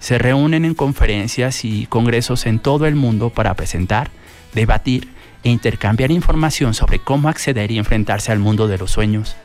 Se 0.00 0.16
reúnen 0.16 0.64
en 0.64 0.74
conferencias 0.74 1.66
y 1.66 1.84
congresos 1.86 2.46
en 2.46 2.58
todo 2.58 2.86
el 2.86 2.94
mundo 2.94 3.28
para 3.28 3.52
presentar, 3.52 4.10
debatir 4.54 5.10
e 5.44 5.50
intercambiar 5.50 6.10
información 6.10 6.72
sobre 6.72 7.00
cómo 7.00 7.28
acceder 7.28 7.70
y 7.70 7.76
enfrentarse 7.76 8.32
al 8.32 8.38
mundo 8.38 8.66
de 8.66 8.78
los 8.78 8.90
sueños. 8.90 9.36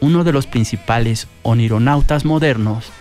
Uno 0.00 0.24
de 0.24 0.32
los 0.32 0.46
principales 0.46 1.26
onironautas 1.42 2.26
modernos 2.26 2.92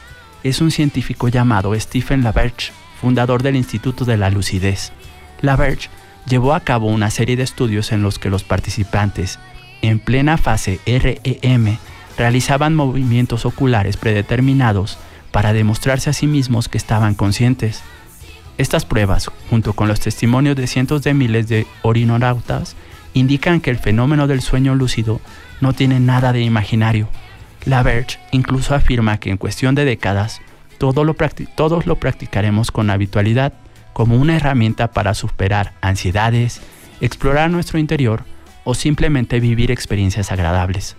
es 0.43 0.61
un 0.61 0.71
científico 0.71 1.27
llamado 1.27 1.77
Stephen 1.77 2.23
LaBerge, 2.23 2.71
fundador 2.99 3.43
del 3.43 3.55
Instituto 3.55 4.05
de 4.05 4.17
la 4.17 4.29
Lucidez. 4.29 4.91
LaBerge 5.41 5.89
llevó 6.27 6.53
a 6.53 6.59
cabo 6.59 6.87
una 6.87 7.09
serie 7.09 7.35
de 7.35 7.43
estudios 7.43 7.91
en 7.91 8.03
los 8.03 8.19
que 8.19 8.29
los 8.29 8.43
participantes, 8.43 9.39
en 9.81 9.99
plena 9.99 10.37
fase 10.37 10.79
REM, 10.85 11.77
realizaban 12.17 12.75
movimientos 12.75 13.45
oculares 13.45 13.97
predeterminados 13.97 14.97
para 15.31 15.53
demostrarse 15.53 16.09
a 16.09 16.13
sí 16.13 16.27
mismos 16.27 16.67
que 16.67 16.77
estaban 16.77 17.15
conscientes. 17.15 17.81
Estas 18.57 18.83
pruebas, 18.83 19.31
junto 19.49 19.73
con 19.73 19.87
los 19.87 20.01
testimonios 20.01 20.55
de 20.57 20.67
cientos 20.67 21.01
de 21.03 21.13
miles 21.13 21.47
de 21.47 21.65
orinonautas, 21.81 22.75
indican 23.13 23.61
que 23.61 23.69
el 23.69 23.77
fenómeno 23.77 24.27
del 24.27 24.41
sueño 24.41 24.75
lúcido 24.75 25.21
no 25.61 25.73
tiene 25.73 25.99
nada 25.99 26.33
de 26.33 26.41
imaginario. 26.41 27.07
Laverge 27.65 28.19
incluso 28.31 28.75
afirma 28.75 29.17
que 29.17 29.29
en 29.29 29.37
cuestión 29.37 29.75
de 29.75 29.85
décadas 29.85 30.41
todo 30.79 31.03
lo 31.03 31.15
todos 31.55 31.85
lo 31.85 31.97
practicaremos 31.97 32.71
con 32.71 32.89
habitualidad 32.89 33.53
como 33.93 34.15
una 34.15 34.37
herramienta 34.37 34.91
para 34.91 35.13
superar 35.13 35.73
ansiedades, 35.81 36.61
explorar 37.01 37.51
nuestro 37.51 37.77
interior 37.77 38.23
o 38.63 38.73
simplemente 38.73 39.39
vivir 39.39 39.71
experiencias 39.71 40.31
agradables. 40.31 40.95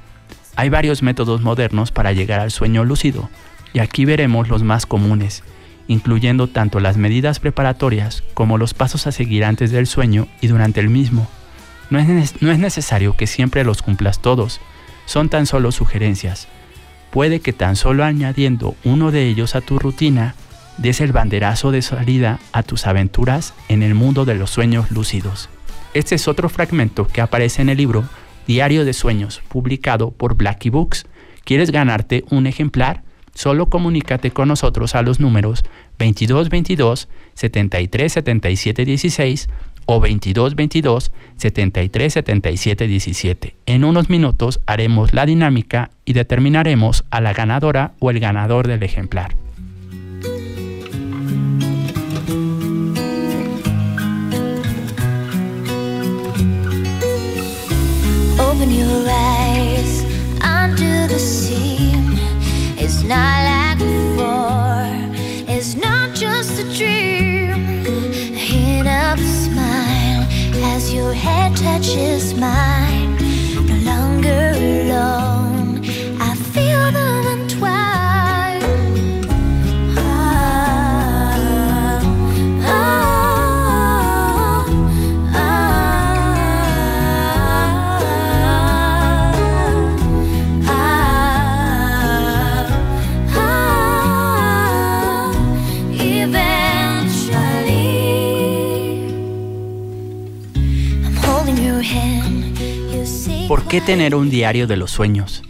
Hay 0.55 0.69
varios 0.69 1.03
métodos 1.03 1.41
modernos 1.41 1.93
para 1.93 2.13
llegar 2.13 2.41
al 2.41 2.51
sueño 2.51 2.85
lúcido 2.85 3.31
y 3.73 3.79
aquí 3.79 4.05
veremos 4.05 4.49
los 4.49 4.63
más 4.63 4.85
comunes, 4.85 5.43
incluyendo 5.89 6.47
tanto 6.49 6.79
las 6.79 6.99
medidas 6.99 7.41
preparatorias 7.41 8.23
como 8.35 8.59
los 8.59 8.75
pasos 8.75 9.07
a 9.07 9.13
seguir 9.13 9.45
antes 9.45 9.71
del 9.71 9.87
sueño 9.87 10.29
y 10.41 10.49
durante 10.49 10.81
el 10.81 10.91
mismo. 10.91 11.27
No 11.89 11.99
es, 11.99 12.43
no 12.43 12.53
es 12.53 12.59
necesario 12.59 13.17
que 13.17 13.27
siempre 13.27 13.65
los 13.65 13.81
cumplas 13.81 14.21
todos, 14.21 14.61
son 15.07 15.29
tan 15.31 15.47
solo 15.47 15.73
sugerencias. 15.73 16.49
Puede 17.11 17.41
que 17.41 17.53
tan 17.53 17.77
solo 17.77 18.05
añadiendo 18.05 18.77
uno 18.85 19.11
de 19.11 19.27
ellos 19.27 19.55
a 19.55 19.61
tu 19.61 19.79
rutina 19.79 20.35
des 20.79 21.01
el 21.01 21.13
banderazo 21.13 21.73
de 21.73 21.83
salida 21.83 22.39
a 22.53 22.63
tus 22.63 22.87
aventuras 22.87 23.55
en 23.69 23.83
el 23.83 23.95
mundo 23.95 24.25
de 24.25 24.35
los 24.35 24.51
sueños 24.51 24.91
lúcidos. 24.91 25.49
Este 25.93 26.15
es 26.15 26.29
otro 26.29 26.49
fragmento 26.49 27.07
que 27.07 27.21
aparece 27.21 27.63
en 27.63 27.69
el 27.69 27.79
libro 27.79 28.05
Diario 28.47 28.85
de 28.85 28.93
Sueños, 28.93 29.43
publicado 29.49 30.13
por 30.13 30.37
Blackie 30.37 30.71
Books. 30.71 31.07
¿Quieres 31.45 31.71
ganarte 31.71 32.25
un 32.31 32.47
ejemplar? 32.47 33.03
Solo 33.35 33.69
comunícate 33.69 34.31
con 34.31 34.49
nosotros 34.49 34.95
a 34.95 35.03
los 35.03 35.21
números 35.21 35.65
2222 35.99 37.09
73 37.35 38.13
77 38.13 38.85
16 38.85 39.49
o 39.91 39.99
2222 39.99 41.11
73 41.37 42.13
77 42.13 42.87
17. 42.87 43.57
En 43.67 43.85
unos 43.85 44.09
minutos 44.09 44.61
haremos 44.67 45.13
la 45.13 45.27
dinámica 45.27 45.91
y 46.05 46.13
determinaremos 46.13 47.05
a 47.11 47.21
la 47.21 47.33
ganadora 47.33 47.93
o 47.99 48.11
el 48.11 48.21
ganador 48.21 48.69
del 48.69 48.83
ejemplar. 48.85 49.35
Open 58.39 58.71
your 58.71 59.09
eyes 59.09 60.05
under 60.43 61.09
the 61.09 61.19
sea. 61.19 61.95
It's 62.79 63.03
not 63.03 63.45
like 63.45 63.79
before. 63.79 64.87
It's 65.49 65.75
not 65.75 66.15
just 66.15 66.61
a 66.61 66.65
dream. 66.77 67.20
As 70.81 70.95
your 70.95 71.13
head 71.13 71.55
touches 71.57 72.33
mine. 72.35 73.15
No 73.67 73.77
longer 73.93 74.53
alone. 74.57 75.50
¿Por 103.51 103.65
qué 103.65 103.81
tener 103.81 104.15
un 104.15 104.31
diario 104.31 104.69
de 104.69 104.77
los 104.77 104.93
sueños? 104.93 105.43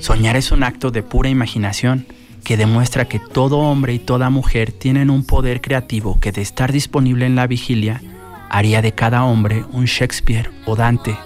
Soñar 0.00 0.34
es 0.34 0.50
un 0.50 0.64
acto 0.64 0.90
de 0.90 1.04
pura 1.04 1.28
imaginación 1.28 2.04
que 2.42 2.56
demuestra 2.56 3.04
que 3.04 3.20
todo 3.20 3.58
hombre 3.58 3.94
y 3.94 4.00
toda 4.00 4.28
mujer 4.28 4.72
tienen 4.72 5.08
un 5.08 5.24
poder 5.24 5.60
creativo 5.60 6.18
que 6.18 6.32
de 6.32 6.42
estar 6.42 6.72
disponible 6.72 7.26
en 7.26 7.36
la 7.36 7.46
vigilia 7.46 8.02
haría 8.50 8.82
de 8.82 8.90
cada 8.90 9.22
hombre 9.22 9.64
un 9.70 9.84
Shakespeare 9.84 10.50
o 10.66 10.74
Dante. 10.74 11.16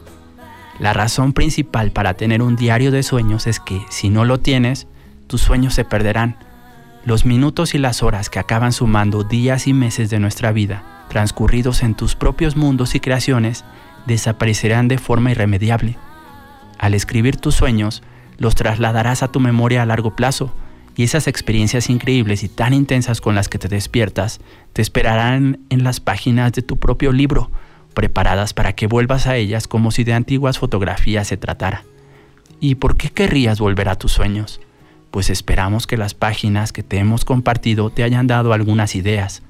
La 0.79 0.93
razón 0.93 1.33
principal 1.33 1.93
para 1.93 2.13
tener 2.13 2.43
un 2.43 2.57
diario 2.57 2.91
de 2.91 3.03
sueños 3.03 3.47
es 3.47 3.59
que 3.59 3.81
si 3.89 4.11
no 4.11 4.27
lo 4.27 4.39
tienes, 4.39 4.87
tus 5.29 5.41
sueños 5.41 5.73
se 5.73 5.87
perderán. 5.87 6.37
Los 7.07 7.25
minutos 7.25 7.75
y 7.75 7.79
las 7.79 8.03
horas 8.03 8.29
que 8.29 8.39
acaban 8.39 8.75
sumando 8.75 9.25
días 9.25 9.67
y 9.67 9.73
meses 9.73 10.11
de 10.11 10.19
nuestra 10.19 10.53
vida, 10.53 11.07
transcurridos 11.09 11.83
en 11.83 11.95
tus 11.95 12.15
propios 12.17 12.55
mundos 12.55 12.95
y 12.95 13.01
creaciones, 13.01 13.65
desaparecerán 14.07 14.89
de 14.89 14.99
forma 14.99 15.31
irremediable. 15.31 15.97
Al 16.79 16.95
escribir 16.95 17.37
tus 17.37 17.55
sueños, 17.55 18.03
los 18.39 18.55
trasladarás 18.55 19.23
a 19.23 19.29
tu 19.29 19.41
memoria 19.41 19.83
a 19.83 19.87
largo 19.87 20.15
plazo 20.15 20.55
y 20.97 21.05
esas 21.05 21.27
experiencias 21.27 21.91
increíbles 21.91 22.43
y 22.43 22.49
tan 22.49 22.73
intensas 22.73 23.21
con 23.21 23.35
las 23.35 23.49
que 23.49 23.59
te 23.59 23.69
despiertas 23.69 24.41
te 24.73 24.83
esperarán 24.83 25.61
en 25.71 25.85
las 25.85 26.01
páginas 26.01 26.53
de 26.53 26.63
tu 26.63 26.77
propio 26.77 27.13
libro, 27.13 27.51
preparadas 27.95 28.55
para 28.55 28.75
que 28.75 28.87
vuelvas 28.87 29.27
a 29.27 29.37
ellas 29.37 29.69
como 29.69 29.91
si 29.91 30.05
de 30.05 30.13
antiguas 30.13 30.59
fotografías 30.59 31.29
se 31.29 31.37
tratara. 31.37 31.85
¿Y 32.61 32.77
por 32.77 32.97
qué 32.97 33.11
querrías 33.11 33.61
volver 33.61 33.89
a 33.89 33.97
tus 33.97 34.13
sueños? 34.13 34.61
Pues 35.11 35.31
esperamos 35.31 35.87
que 35.87 35.97
las 35.97 36.15
páginas 36.15 36.73
que 36.73 36.83
te 36.83 36.99
hemos 36.99 37.25
compartido 37.25 37.91
te 37.91 38.03
hayan 38.03 38.27
dado 38.27 38.53
algunas 38.53 38.95
ideas. 38.95 39.43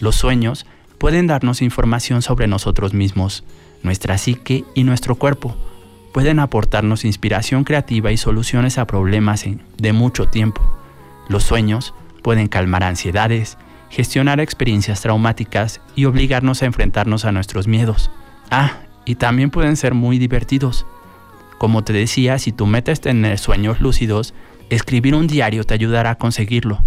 Los 0.00 0.16
sueños 0.16 0.66
pueden 0.98 1.26
darnos 1.26 1.62
información 1.62 2.22
sobre 2.22 2.46
nosotros 2.46 2.94
mismos, 2.94 3.44
nuestra 3.82 4.18
psique 4.18 4.64
y 4.74 4.84
nuestro 4.84 5.14
cuerpo. 5.14 5.56
Pueden 6.12 6.40
aportarnos 6.40 7.04
inspiración 7.04 7.62
creativa 7.62 8.10
y 8.10 8.16
soluciones 8.16 8.78
a 8.78 8.86
problemas 8.86 9.44
de 9.78 9.92
mucho 9.92 10.26
tiempo. 10.26 10.60
Los 11.28 11.44
sueños 11.44 11.94
pueden 12.22 12.48
calmar 12.48 12.82
ansiedades, 12.82 13.58
gestionar 13.90 14.40
experiencias 14.40 15.02
traumáticas 15.02 15.80
y 15.94 16.06
obligarnos 16.06 16.62
a 16.62 16.66
enfrentarnos 16.66 17.24
a 17.24 17.32
nuestros 17.32 17.68
miedos. 17.68 18.10
Ah, 18.50 18.78
y 19.04 19.14
también 19.14 19.50
pueden 19.50 19.76
ser 19.76 19.94
muy 19.94 20.18
divertidos. 20.18 20.84
Como 21.58 21.84
te 21.84 21.92
decía, 21.92 22.38
si 22.38 22.52
tu 22.52 22.66
meta 22.66 22.90
es 22.90 23.00
tener 23.00 23.38
sueños 23.38 23.80
lúcidos, 23.80 24.34
escribir 24.68 25.14
un 25.14 25.28
diario 25.28 25.62
te 25.62 25.74
ayudará 25.74 26.10
a 26.10 26.18
conseguirlo. 26.18 26.82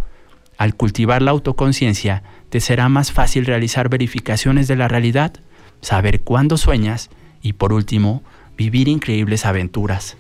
Al 0.58 0.76
cultivar 0.76 1.22
la 1.22 1.32
autoconciencia, 1.32 2.24
te 2.50 2.60
será 2.60 2.90
más 2.90 3.12
fácil 3.12 3.46
realizar 3.46 3.90
verificaciones 3.90 4.68
de 4.68 4.76
la 4.76 4.88
realidad, 4.88 5.34
saber 5.82 6.22
cuándo 6.22 6.58
sueñas 6.58 7.10
y, 7.42 7.54
por 7.54 7.74
último, 7.74 8.24
vivir 8.58 8.88
increíbles 8.88 9.46
aventuras. 9.46 10.18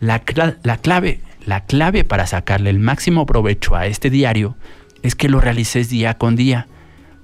La, 0.00 0.22
la 0.62 0.76
clave, 0.78 1.20
la 1.44 1.64
clave 1.64 2.04
para 2.04 2.26
sacarle 2.26 2.70
el 2.70 2.78
máximo 2.78 3.26
provecho 3.26 3.76
a 3.76 3.86
este 3.86 4.10
diario 4.10 4.56
es 5.02 5.14
que 5.14 5.28
lo 5.28 5.40
realices 5.40 5.88
día 5.88 6.18
con 6.18 6.36
día. 6.36 6.68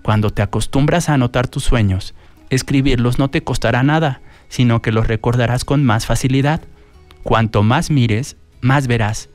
Cuando 0.02 0.30
te 0.30 0.42
acostumbras 0.42 1.08
a 1.08 1.14
anotar 1.14 1.48
tus 1.48 1.64
sueños, 1.64 2.14
escribirlos 2.50 3.18
no 3.18 3.28
te 3.28 3.42
costará 3.42 3.82
nada, 3.82 4.20
sino 4.48 4.82
que 4.82 4.92
los 4.92 5.06
recordarás 5.06 5.64
con 5.64 5.84
más 5.84 6.06
facilidad. 6.06 6.60
Cuanto 7.22 7.62
más 7.62 7.90
mires, 7.90 8.36
más 8.60 8.86
verás. 8.86 9.28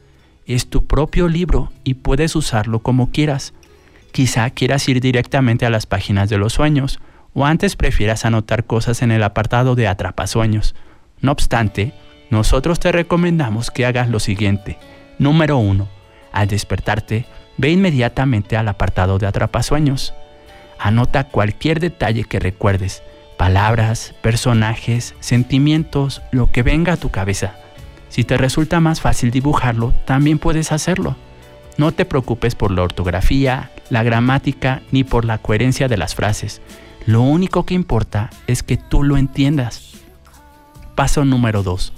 Es 0.46 0.70
tu 0.70 0.86
propio 0.86 1.28
libro 1.28 1.72
y 1.84 1.96
puedes 1.96 2.36
usarlo 2.36 2.80
como 2.80 3.12
quieras. 3.12 3.54
Quizá 4.12 4.50
quieras 4.50 4.88
ir 4.90 5.02
directamente 5.02 5.66
a 5.66 5.70
las 5.70 5.86
páginas 5.86 6.30
de 6.30 6.38
los 6.38 6.54
sueños, 6.54 7.00
o 7.34 7.46
antes 7.46 7.76
prefieras 7.76 8.26
anotar 8.26 8.66
cosas 8.66 9.02
en 9.02 9.12
el 9.12 9.24
apartado 9.24 9.76
de 9.76 9.88
atrapasueños. 9.88 10.76
No 11.22 11.32
obstante, 11.32 11.94
nosotros 12.30 12.80
te 12.80 12.92
recomendamos 12.92 13.72
que 13.72 13.86
hagas 13.86 14.10
lo 14.10 14.20
siguiente. 14.20 14.78
Número 15.20 15.58
1. 15.58 15.88
Al 16.32 16.48
despertarte, 16.48 17.26
ve 17.58 17.70
inmediatamente 17.70 18.58
al 18.58 18.68
apartado 18.68 19.20
de 19.20 19.28
atrapasueños. 19.28 20.14
Anota 20.80 21.26
cualquier 21.26 21.80
detalle 21.80 22.24
que 22.24 22.40
recuerdes, 22.40 23.04
palabras, 23.38 24.16
personajes, 24.22 25.14
sentimientos, 25.20 26.22
lo 26.32 26.52
que 26.52 26.64
venga 26.64 26.94
a 26.94 26.98
tu 26.98 27.10
cabeza. 27.10 27.54
Si 28.10 28.24
te 28.24 28.38
resulta 28.38 28.80
más 28.80 29.00
fácil 29.00 29.30
dibujarlo, 29.30 29.94
también 30.06 30.40
puedes 30.40 30.72
hacerlo. 30.72 31.16
No 31.78 31.92
te 31.92 32.06
preocupes 32.06 32.56
por 32.56 32.72
la 32.72 32.82
ortografía, 32.82 33.72
la 33.90 34.04
gramática 34.04 34.82
ni 34.92 35.04
por 35.04 35.26
la 35.26 35.38
coherencia 35.38 35.88
de 35.88 35.98
las 35.98 36.16
frases. 36.16 36.62
Lo 37.06 37.22
único 37.22 37.66
que 37.66 37.74
importa 37.74 38.30
es 38.48 38.64
que 38.64 38.78
tú 38.78 39.04
lo 39.04 39.18
entiendas. 39.18 39.91
Paso 41.02 41.26
número 41.26 41.64
2. 41.64 41.94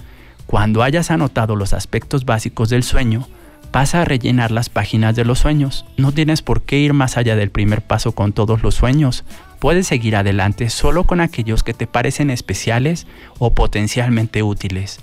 Cuando 0.46 0.82
hayas 0.82 1.12
anotado 1.12 1.58
los 1.58 1.74
aspectos 1.74 2.24
básicos 2.24 2.70
del 2.70 2.84
sueño, 2.84 3.28
pasa 3.70 4.02
a 4.02 4.06
rellenar 4.06 4.50
las 4.50 4.70
páginas 4.70 5.14
de 5.14 5.26
los 5.26 5.40
sueños. 5.40 5.84
No 5.98 6.14
tienes 6.14 6.42
por 6.42 6.62
qué 6.62 6.78
ir 6.78 6.94
más 6.94 7.18
allá 7.18 7.36
del 7.36 7.52
primer 7.52 7.82
paso 7.82 8.14
con 8.14 8.32
todos 8.32 8.64
los 8.64 8.76
sueños. 8.76 9.26
Puedes 9.60 9.88
seguir 9.88 10.16
adelante 10.16 10.70
solo 10.70 11.04
con 11.04 11.20
aquellos 11.20 11.64
que 11.64 11.74
te 11.74 11.86
parecen 11.86 12.30
especiales 12.30 13.06
o 13.40 13.54
potencialmente 13.54 14.42
útiles. 14.42 15.02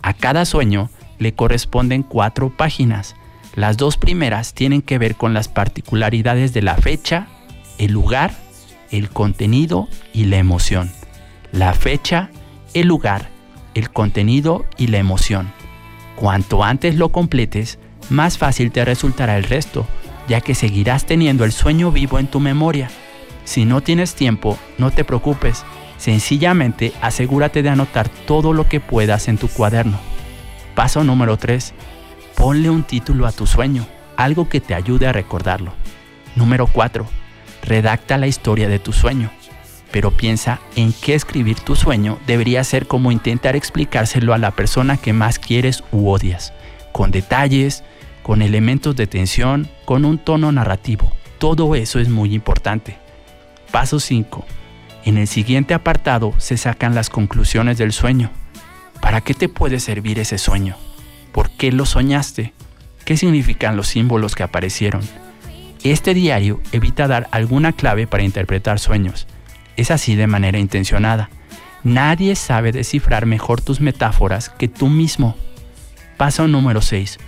A 0.00 0.14
cada 0.14 0.46
sueño 0.46 0.88
le 1.18 1.34
corresponden 1.34 2.02
cuatro 2.02 2.48
páginas. 2.48 3.14
Las 3.54 3.76
dos 3.76 3.98
primeras 3.98 4.54
tienen 4.54 4.80
que 4.80 4.96
ver 4.96 5.16
con 5.16 5.34
las 5.34 5.48
particularidades 5.48 6.54
de 6.54 6.62
la 6.62 6.76
fecha, 6.76 7.26
el 7.76 7.92
lugar, 7.92 8.32
el 8.90 9.10
contenido 9.10 9.86
y 10.14 10.24
la 10.24 10.38
emoción. 10.38 10.90
La 11.52 11.74
fecha, 11.74 12.30
el 12.72 12.88
lugar, 12.88 13.33
el 13.74 13.90
contenido 13.90 14.64
y 14.76 14.88
la 14.88 14.98
emoción. 14.98 15.52
Cuanto 16.16 16.62
antes 16.64 16.96
lo 16.96 17.10
completes, 17.10 17.78
más 18.10 18.38
fácil 18.38 18.70
te 18.70 18.84
resultará 18.84 19.36
el 19.36 19.44
resto, 19.44 19.86
ya 20.28 20.40
que 20.40 20.54
seguirás 20.54 21.06
teniendo 21.06 21.44
el 21.44 21.52
sueño 21.52 21.90
vivo 21.90 22.18
en 22.18 22.26
tu 22.26 22.40
memoria. 22.40 22.88
Si 23.44 23.64
no 23.64 23.80
tienes 23.82 24.14
tiempo, 24.14 24.58
no 24.78 24.90
te 24.90 25.04
preocupes, 25.04 25.64
sencillamente 25.98 26.92
asegúrate 27.00 27.62
de 27.62 27.70
anotar 27.70 28.08
todo 28.08 28.52
lo 28.52 28.68
que 28.68 28.80
puedas 28.80 29.28
en 29.28 29.38
tu 29.38 29.48
cuaderno. 29.48 29.98
Paso 30.74 31.04
número 31.04 31.36
3. 31.36 31.74
Ponle 32.36 32.70
un 32.70 32.82
título 32.82 33.26
a 33.26 33.32
tu 33.32 33.46
sueño, 33.46 33.86
algo 34.16 34.48
que 34.48 34.60
te 34.60 34.74
ayude 34.74 35.06
a 35.06 35.12
recordarlo. 35.12 35.72
Número 36.36 36.66
4. 36.66 37.06
Redacta 37.62 38.18
la 38.18 38.26
historia 38.26 38.68
de 38.68 38.78
tu 38.78 38.92
sueño. 38.92 39.30
Pero 39.94 40.10
piensa 40.10 40.58
en 40.74 40.92
qué 40.92 41.14
escribir 41.14 41.60
tu 41.60 41.76
sueño 41.76 42.18
debería 42.26 42.64
ser 42.64 42.88
como 42.88 43.12
intentar 43.12 43.54
explicárselo 43.54 44.34
a 44.34 44.38
la 44.38 44.50
persona 44.50 44.96
que 44.96 45.12
más 45.12 45.38
quieres 45.38 45.84
u 45.92 46.08
odias, 46.10 46.52
con 46.90 47.12
detalles, 47.12 47.84
con 48.24 48.42
elementos 48.42 48.96
de 48.96 49.06
tensión, 49.06 49.68
con 49.84 50.04
un 50.04 50.18
tono 50.18 50.50
narrativo. 50.50 51.12
Todo 51.38 51.76
eso 51.76 52.00
es 52.00 52.08
muy 52.08 52.34
importante. 52.34 52.96
Paso 53.70 54.00
5. 54.00 54.44
En 55.04 55.16
el 55.16 55.28
siguiente 55.28 55.74
apartado 55.74 56.34
se 56.38 56.56
sacan 56.56 56.96
las 56.96 57.08
conclusiones 57.08 57.78
del 57.78 57.92
sueño. 57.92 58.32
¿Para 59.00 59.20
qué 59.20 59.32
te 59.32 59.48
puede 59.48 59.78
servir 59.78 60.18
ese 60.18 60.38
sueño? 60.38 60.74
¿Por 61.30 61.50
qué 61.50 61.70
lo 61.70 61.86
soñaste? 61.86 62.52
¿Qué 63.04 63.16
significan 63.16 63.76
los 63.76 63.86
símbolos 63.86 64.34
que 64.34 64.42
aparecieron? 64.42 65.02
Este 65.84 66.14
diario 66.14 66.60
evita 66.72 67.06
dar 67.06 67.28
alguna 67.30 67.70
clave 67.70 68.08
para 68.08 68.24
interpretar 68.24 68.80
sueños. 68.80 69.28
Es 69.76 69.90
así 69.90 70.14
de 70.14 70.26
manera 70.26 70.58
intencionada. 70.58 71.30
Nadie 71.82 72.36
sabe 72.36 72.72
descifrar 72.72 73.26
mejor 73.26 73.60
tus 73.60 73.80
metáforas 73.80 74.48
que 74.48 74.68
tú 74.68 74.88
mismo. 74.88 75.36
Paso 76.16 76.48
número 76.48 76.80
6. 76.80 77.18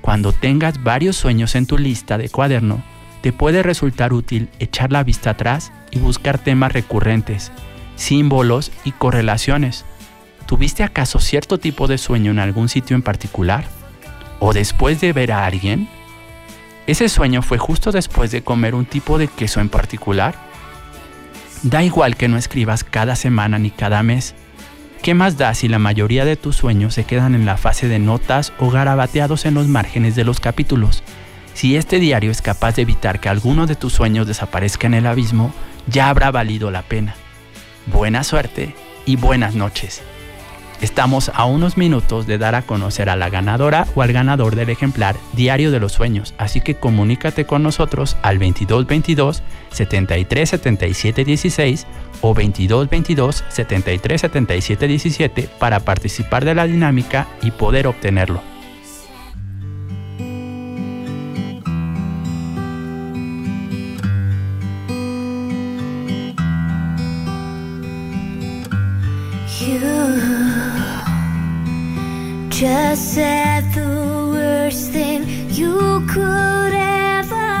Cuando 0.00 0.32
tengas 0.32 0.82
varios 0.82 1.16
sueños 1.16 1.54
en 1.54 1.66
tu 1.66 1.78
lista 1.78 2.18
de 2.18 2.28
cuaderno, 2.28 2.82
te 3.22 3.32
puede 3.32 3.62
resultar 3.62 4.12
útil 4.12 4.48
echar 4.58 4.90
la 4.90 5.04
vista 5.04 5.30
atrás 5.30 5.72
y 5.92 6.00
buscar 6.00 6.38
temas 6.38 6.72
recurrentes, 6.72 7.52
símbolos 7.94 8.72
y 8.84 8.90
correlaciones. 8.92 9.84
¿Tuviste 10.46 10.82
acaso 10.82 11.20
cierto 11.20 11.58
tipo 11.58 11.86
de 11.86 11.98
sueño 11.98 12.32
en 12.32 12.40
algún 12.40 12.68
sitio 12.68 12.96
en 12.96 13.02
particular? 13.02 13.64
¿O 14.40 14.52
después 14.52 15.00
de 15.00 15.12
ver 15.12 15.30
a 15.30 15.46
alguien? 15.46 15.88
¿Ese 16.88 17.08
sueño 17.08 17.42
fue 17.42 17.58
justo 17.58 17.92
después 17.92 18.32
de 18.32 18.42
comer 18.42 18.74
un 18.74 18.86
tipo 18.86 19.18
de 19.18 19.28
queso 19.28 19.60
en 19.60 19.68
particular? 19.68 20.51
Da 21.62 21.84
igual 21.84 22.16
que 22.16 22.28
no 22.28 22.36
escribas 22.36 22.82
cada 22.82 23.14
semana 23.14 23.58
ni 23.58 23.70
cada 23.70 24.02
mes. 24.02 24.34
¿Qué 25.02 25.14
más 25.14 25.36
da 25.36 25.54
si 25.54 25.68
la 25.68 25.78
mayoría 25.78 26.24
de 26.24 26.36
tus 26.36 26.56
sueños 26.56 26.94
se 26.94 27.04
quedan 27.04 27.34
en 27.34 27.46
la 27.46 27.56
fase 27.56 27.88
de 27.88 27.98
notas 27.98 28.52
o 28.58 28.70
garabateados 28.70 29.46
en 29.46 29.54
los 29.54 29.68
márgenes 29.68 30.16
de 30.16 30.24
los 30.24 30.40
capítulos? 30.40 31.02
Si 31.54 31.76
este 31.76 31.98
diario 31.98 32.30
es 32.30 32.42
capaz 32.42 32.76
de 32.76 32.82
evitar 32.82 33.20
que 33.20 33.28
alguno 33.28 33.66
de 33.66 33.76
tus 33.76 33.92
sueños 33.92 34.26
desaparezca 34.26 34.86
en 34.86 34.94
el 34.94 35.06
abismo, 35.06 35.52
ya 35.86 36.08
habrá 36.08 36.30
valido 36.30 36.70
la 36.70 36.82
pena. 36.82 37.14
Buena 37.86 38.24
suerte 38.24 38.74
y 39.06 39.16
buenas 39.16 39.54
noches. 39.54 40.02
Estamos 40.82 41.30
a 41.32 41.44
unos 41.44 41.76
minutos 41.76 42.26
de 42.26 42.38
dar 42.38 42.56
a 42.56 42.62
conocer 42.62 43.08
a 43.08 43.14
la 43.14 43.30
ganadora 43.30 43.86
o 43.94 44.02
al 44.02 44.12
ganador 44.12 44.56
del 44.56 44.68
ejemplar 44.68 45.14
Diario 45.32 45.70
de 45.70 45.78
los 45.78 45.92
Sueños, 45.92 46.34
así 46.38 46.60
que 46.60 46.74
comunícate 46.74 47.46
con 47.46 47.62
nosotros 47.62 48.16
al 48.22 48.40
2222 48.40 49.44
73 49.70 50.50
77 50.50 51.24
16 51.24 51.86
o 52.20 52.34
2222 52.34 53.44
73 53.48 54.20
77 54.22 54.88
17 54.88 55.48
para 55.60 55.78
participar 55.78 56.44
de 56.44 56.56
la 56.56 56.66
dinámica 56.66 57.28
y 57.42 57.52
poder 57.52 57.86
obtenerlo. 57.86 58.42
Just 72.62 73.14
said 73.14 73.64
the 73.74 74.30
worst 74.32 74.92
thing 74.92 75.24
you 75.50 76.06
could 76.06 76.72
ever 76.72 77.51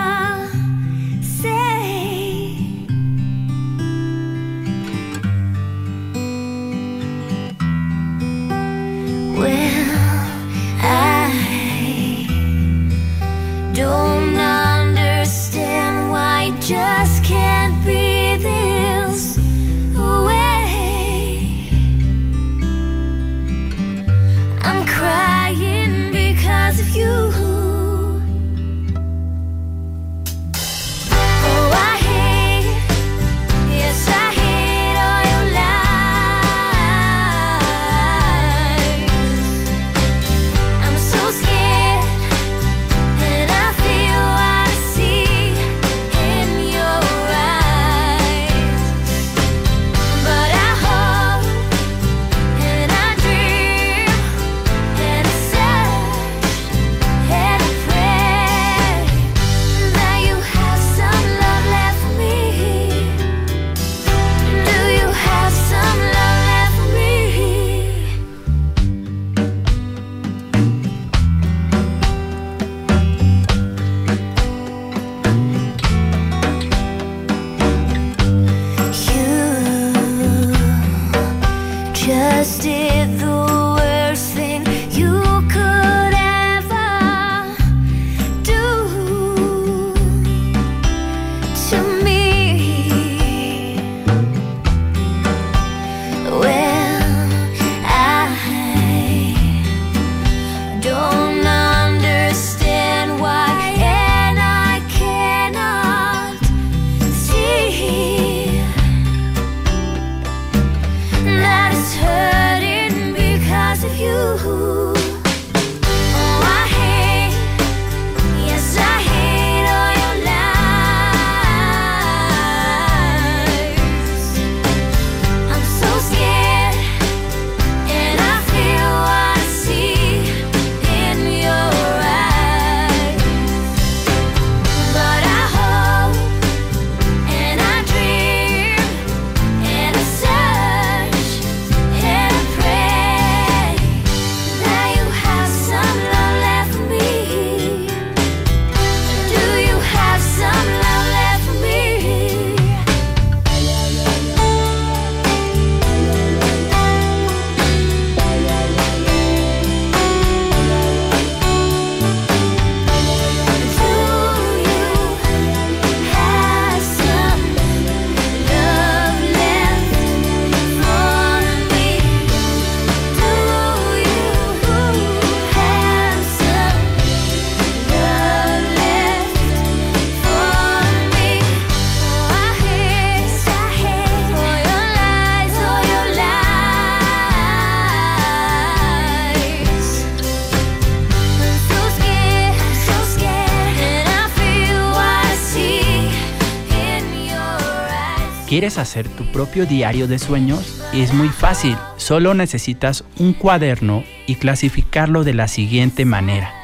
¿Quieres 198.72 198.90
hacer 198.90 199.08
tu 199.10 199.30
propio 199.30 199.66
diario 199.66 200.08
de 200.08 200.18
sueños? 200.18 200.80
Es 200.94 201.12
muy 201.12 201.28
fácil, 201.28 201.76
solo 201.98 202.32
necesitas 202.32 203.04
un 203.18 203.34
cuaderno 203.34 204.02
y 204.26 204.36
clasificarlo 204.36 205.24
de 205.24 205.34
la 205.34 205.46
siguiente 205.46 206.06
manera. 206.06 206.54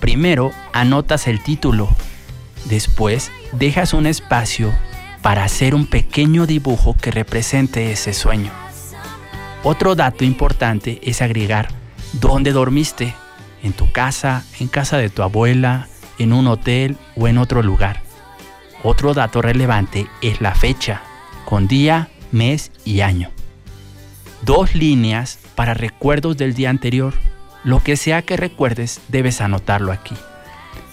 Primero, 0.00 0.52
anotas 0.72 1.26
el 1.28 1.42
título. 1.42 1.90
Después, 2.64 3.30
dejas 3.52 3.92
un 3.92 4.06
espacio 4.06 4.72
para 5.20 5.44
hacer 5.44 5.74
un 5.74 5.86
pequeño 5.86 6.46
dibujo 6.46 6.96
que 6.96 7.10
represente 7.10 7.92
ese 7.92 8.14
sueño. 8.14 8.50
Otro 9.62 9.94
dato 9.94 10.24
importante 10.24 11.00
es 11.02 11.20
agregar 11.20 11.68
dónde 12.14 12.52
dormiste, 12.52 13.14
en 13.62 13.74
tu 13.74 13.92
casa, 13.92 14.42
en 14.58 14.68
casa 14.68 14.96
de 14.96 15.10
tu 15.10 15.22
abuela, 15.22 15.86
en 16.18 16.32
un 16.32 16.46
hotel 16.46 16.96
o 17.14 17.28
en 17.28 17.36
otro 17.36 17.62
lugar. 17.62 18.00
Otro 18.82 19.12
dato 19.12 19.42
relevante 19.42 20.08
es 20.22 20.40
la 20.40 20.54
fecha, 20.54 21.02
con 21.46 21.68
día, 21.68 22.10
mes 22.32 22.72
y 22.84 23.00
año. 23.00 23.30
Dos 24.42 24.74
líneas 24.74 25.38
para 25.54 25.72
recuerdos 25.72 26.36
del 26.36 26.52
día 26.52 26.68
anterior. 26.68 27.14
Lo 27.64 27.80
que 27.82 27.96
sea 27.96 28.20
que 28.22 28.36
recuerdes, 28.36 29.00
debes 29.08 29.40
anotarlo 29.40 29.92
aquí. 29.92 30.14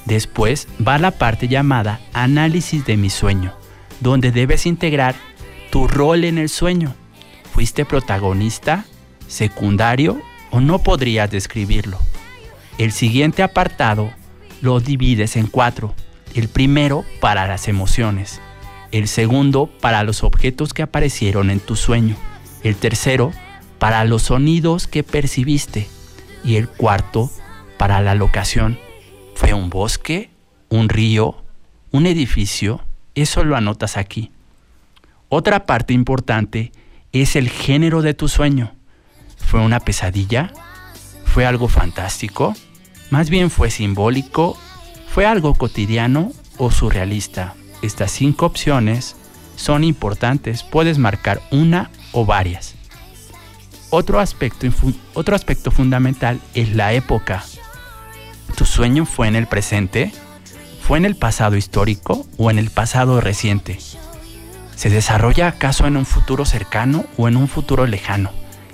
Después 0.06 0.68
va 0.86 0.98
la 1.00 1.12
parte 1.12 1.48
llamada 1.48 2.00
análisis 2.14 2.86
de 2.86 2.98
mi 2.98 3.10
sueño, 3.10 3.54
donde 4.00 4.32
debes 4.32 4.66
integrar 4.66 5.16
tu 5.72 5.88
rol 5.88 6.24
en 6.24 6.38
el 6.38 6.50
sueño. 6.50 6.94
¿Fuiste 7.52 7.84
protagonista, 7.84 8.86
secundario 9.28 10.22
o 10.52 10.62
no 10.62 10.80
podrías 10.80 11.32
describirlo? 11.32 11.98
El 12.78 12.92
siguiente 12.92 13.44
apartado 13.44 14.12
lo 14.62 14.80
divides 14.80 15.36
en 15.36 15.48
cuatro. 15.48 15.96
El 16.36 16.48
primero 16.48 17.06
para 17.20 17.48
las 17.48 17.68
emociones, 17.68 18.40
el 18.94 19.08
segundo 19.08 19.66
para 19.82 20.04
los 20.04 20.24
objetos 20.24 20.72
que 20.72 20.84
aparecieron 20.84 21.50
en 21.50 21.60
tu 21.60 21.76
sueño, 21.76 22.16
el 22.62 22.76
tercero 22.76 23.34
para 23.80 24.06
los 24.06 24.22
sonidos 24.22 24.86
que 24.86 25.04
percibiste 25.04 25.90
y 26.46 26.58
el 26.58 26.70
cuarto 26.70 27.32
para 27.80 28.02
la 28.02 28.14
locación. 28.14 28.78
¿Fue 29.34 29.54
un 29.54 29.72
bosque? 29.72 30.30
¿Un 30.70 30.90
río? 30.90 31.44
¿Un 31.92 32.06
edificio? 32.06 32.82
Eso 33.16 33.44
lo 33.44 33.56
anotas 33.56 33.98
aquí. 33.98 34.32
Otra 35.28 35.66
parte 35.66 35.94
importante 35.94 36.72
es 37.12 37.36
el 37.36 37.50
género 37.50 38.04
de 38.04 38.14
tu 38.14 38.28
sueño. 38.28 38.76
¿Fue 39.38 39.60
una 39.60 39.80
pesadilla? 39.80 40.54
¿Fue 41.26 41.48
algo 41.48 41.68
fantástico? 41.68 42.54
Más 43.10 43.32
bien 43.32 43.50
fue 43.50 43.72
simbólico, 43.72 44.56
fue 45.08 45.26
algo 45.26 45.56
cotidiano 45.56 46.32
o 46.60 46.70
surrealista. 46.70 47.56
Estas 47.84 48.12
cinco 48.12 48.46
opciones 48.46 49.18
son 49.58 49.84
importantes, 49.84 50.64
puedes 50.64 50.98
marcar 50.98 51.42
una 51.52 51.92
o 52.14 52.26
varias. 52.26 52.76
Otro 53.90 54.22
aspecto, 54.22 54.68
otro 55.14 55.36
aspecto 55.36 55.70
fundamental 55.70 56.40
es 56.56 56.74
la 56.74 56.94
época. 56.94 57.44
¿Tu 58.56 58.64
sueño 58.64 59.06
fue 59.06 59.28
en 59.28 59.36
el 59.36 59.48
presente? 59.48 60.14
¿Fue 60.82 60.98
en 60.98 61.04
el 61.04 61.18
pasado 61.18 61.58
histórico 61.58 62.26
o 62.38 62.50
en 62.50 62.58
el 62.58 62.70
pasado 62.70 63.20
reciente? 63.20 63.78
¿Se 64.78 64.90
desarrolla 64.90 65.50
acaso 65.50 65.86
en 65.86 65.98
un 65.98 66.06
futuro 66.06 66.46
cercano 66.46 67.04
o 67.18 67.28
en 67.28 67.36
un 67.36 67.50
futuro 67.50 67.86
lejano? 67.86 68.32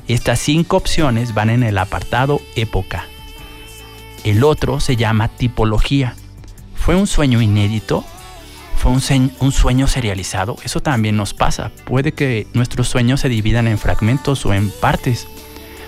Estas 0.07 0.39
cinco 0.39 0.77
opciones 0.77 1.33
van 1.33 1.49
en 1.49 1.63
el 1.63 1.79
apartado 1.79 2.41
época. 2.55 3.05
El 4.23 4.43
otro 4.43 4.79
se 4.79 4.95
llama 4.95 5.29
tipología. 5.29 6.15
¿Fue 6.75 6.95
un 6.95 7.07
sueño 7.07 7.41
inédito? 7.41 8.05
¿Fue 8.79 8.93
un, 8.93 9.51
sueño 9.51 9.87
serializado? 9.87 10.55
Eso 10.63 10.79
también 10.79 11.17
nos 11.17 11.33
pasa. 11.33 11.69
Puede 11.83 12.13
que 12.13 12.47
nuestros 12.53 12.87
sueños 12.87 13.19
se 13.19 13.27
dividan 13.27 13.67
en 13.67 13.77
fragmentos 13.77 14.45
o 14.45 14.53
en 14.53 14.71
partes. 14.71 15.27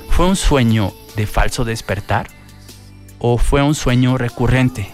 ¿Fue 0.10 0.28
un 0.28 0.36
sueño 0.36 0.92
de 1.16 1.26
falso 1.26 1.64
despertar? 1.64 2.28
¿O 3.18 3.38
fue 3.38 3.64
un 3.64 3.76
sueño 3.76 4.18
recurrente? 4.18 4.90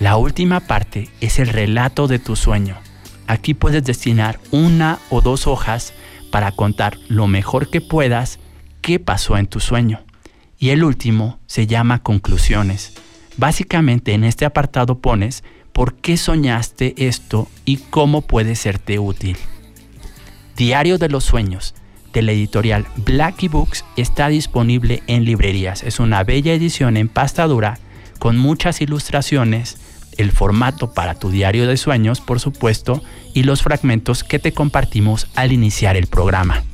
La 0.00 0.16
última 0.16 0.60
parte 0.60 1.10
es 1.20 1.38
el 1.38 1.48
relato 1.48 2.08
de 2.08 2.18
tu 2.18 2.36
sueño. 2.36 2.78
Aquí 3.26 3.52
puedes 3.52 3.84
destinar 3.84 4.40
una 4.50 4.98
o 5.10 5.20
dos 5.20 5.46
hojas 5.46 5.92
para 6.30 6.52
contar 6.52 6.96
lo 7.08 7.26
mejor 7.26 7.68
que 7.68 7.82
puedas 7.82 8.38
qué 8.80 8.98
pasó 8.98 9.36
en 9.36 9.46
tu 9.46 9.60
sueño. 9.60 10.00
Y 10.58 10.70
el 10.70 10.82
último 10.82 11.38
se 11.46 11.66
llama 11.66 12.02
conclusiones. 12.02 12.94
Básicamente 13.36 14.14
en 14.14 14.24
este 14.24 14.46
apartado 14.46 15.00
pones 15.00 15.44
por 15.78 15.94
qué 15.94 16.16
soñaste 16.16 16.92
esto 16.96 17.46
y 17.64 17.76
cómo 17.76 18.22
puede 18.22 18.56
serte 18.56 18.98
útil. 18.98 19.36
Diario 20.56 20.98
de 20.98 21.08
los 21.08 21.22
Sueños 21.22 21.76
de 22.12 22.22
la 22.22 22.32
editorial 22.32 22.84
Blackie 22.96 23.46
Books 23.46 23.84
está 23.96 24.26
disponible 24.26 25.04
en 25.06 25.24
librerías. 25.24 25.84
Es 25.84 26.00
una 26.00 26.24
bella 26.24 26.52
edición 26.52 26.96
en 26.96 27.08
pasta 27.08 27.46
dura 27.46 27.78
con 28.18 28.36
muchas 28.36 28.80
ilustraciones, 28.80 29.76
el 30.16 30.32
formato 30.32 30.94
para 30.94 31.14
tu 31.14 31.30
diario 31.30 31.68
de 31.68 31.76
sueños, 31.76 32.20
por 32.20 32.40
supuesto, 32.40 33.00
y 33.32 33.44
los 33.44 33.62
fragmentos 33.62 34.24
que 34.24 34.40
te 34.40 34.50
compartimos 34.50 35.28
al 35.36 35.52
iniciar 35.52 35.96
el 35.96 36.08
programa. 36.08 36.64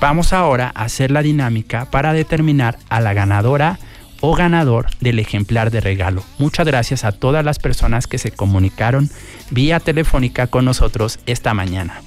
Vamos 0.00 0.32
ahora 0.32 0.72
a 0.74 0.84
hacer 0.84 1.10
la 1.10 1.20
dinámica 1.20 1.90
para 1.90 2.14
determinar 2.14 2.78
a 2.88 3.02
la 3.02 3.12
ganadora 3.12 3.78
o 4.26 4.34
ganador 4.34 4.86
del 5.00 5.18
ejemplar 5.18 5.70
de 5.70 5.82
regalo. 5.82 6.24
Muchas 6.38 6.66
gracias 6.66 7.04
a 7.04 7.12
todas 7.12 7.44
las 7.44 7.58
personas 7.58 8.06
que 8.06 8.16
se 8.16 8.30
comunicaron 8.30 9.10
vía 9.50 9.80
telefónica 9.80 10.46
con 10.46 10.64
nosotros 10.64 11.18
esta 11.26 11.52
mañana. 11.52 12.00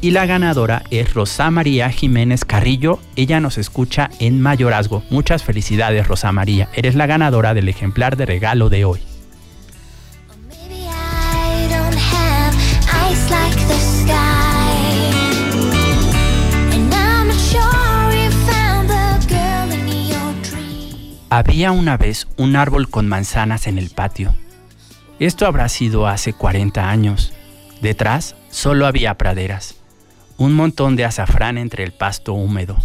Y 0.00 0.10
la 0.10 0.26
ganadora 0.26 0.82
es 0.90 1.14
Rosa 1.14 1.52
María 1.52 1.88
Jiménez 1.90 2.44
Carrillo. 2.44 2.98
Ella 3.14 3.38
nos 3.38 3.58
escucha 3.58 4.10
en 4.18 4.40
Mayorazgo. 4.40 5.04
Muchas 5.08 5.44
felicidades, 5.44 6.08
Rosa 6.08 6.32
María. 6.32 6.68
Eres 6.74 6.96
la 6.96 7.06
ganadora 7.06 7.54
del 7.54 7.68
ejemplar 7.68 8.16
de 8.16 8.26
regalo 8.26 8.70
de 8.70 8.84
hoy. 8.84 9.07
Había 21.30 21.72
una 21.72 21.98
vez 21.98 22.26
un 22.38 22.56
árbol 22.56 22.88
con 22.88 23.06
manzanas 23.06 23.66
en 23.66 23.76
el 23.76 23.90
patio. 23.90 24.34
Esto 25.18 25.46
habrá 25.46 25.68
sido 25.68 26.06
hace 26.06 26.32
40 26.32 26.88
años. 26.88 27.34
Detrás 27.82 28.34
solo 28.48 28.86
había 28.86 29.18
praderas, 29.18 29.76
un 30.38 30.54
montón 30.54 30.96
de 30.96 31.04
azafrán 31.04 31.58
entre 31.58 31.84
el 31.84 31.92
pasto 31.92 32.32
húmedo. 32.32 32.78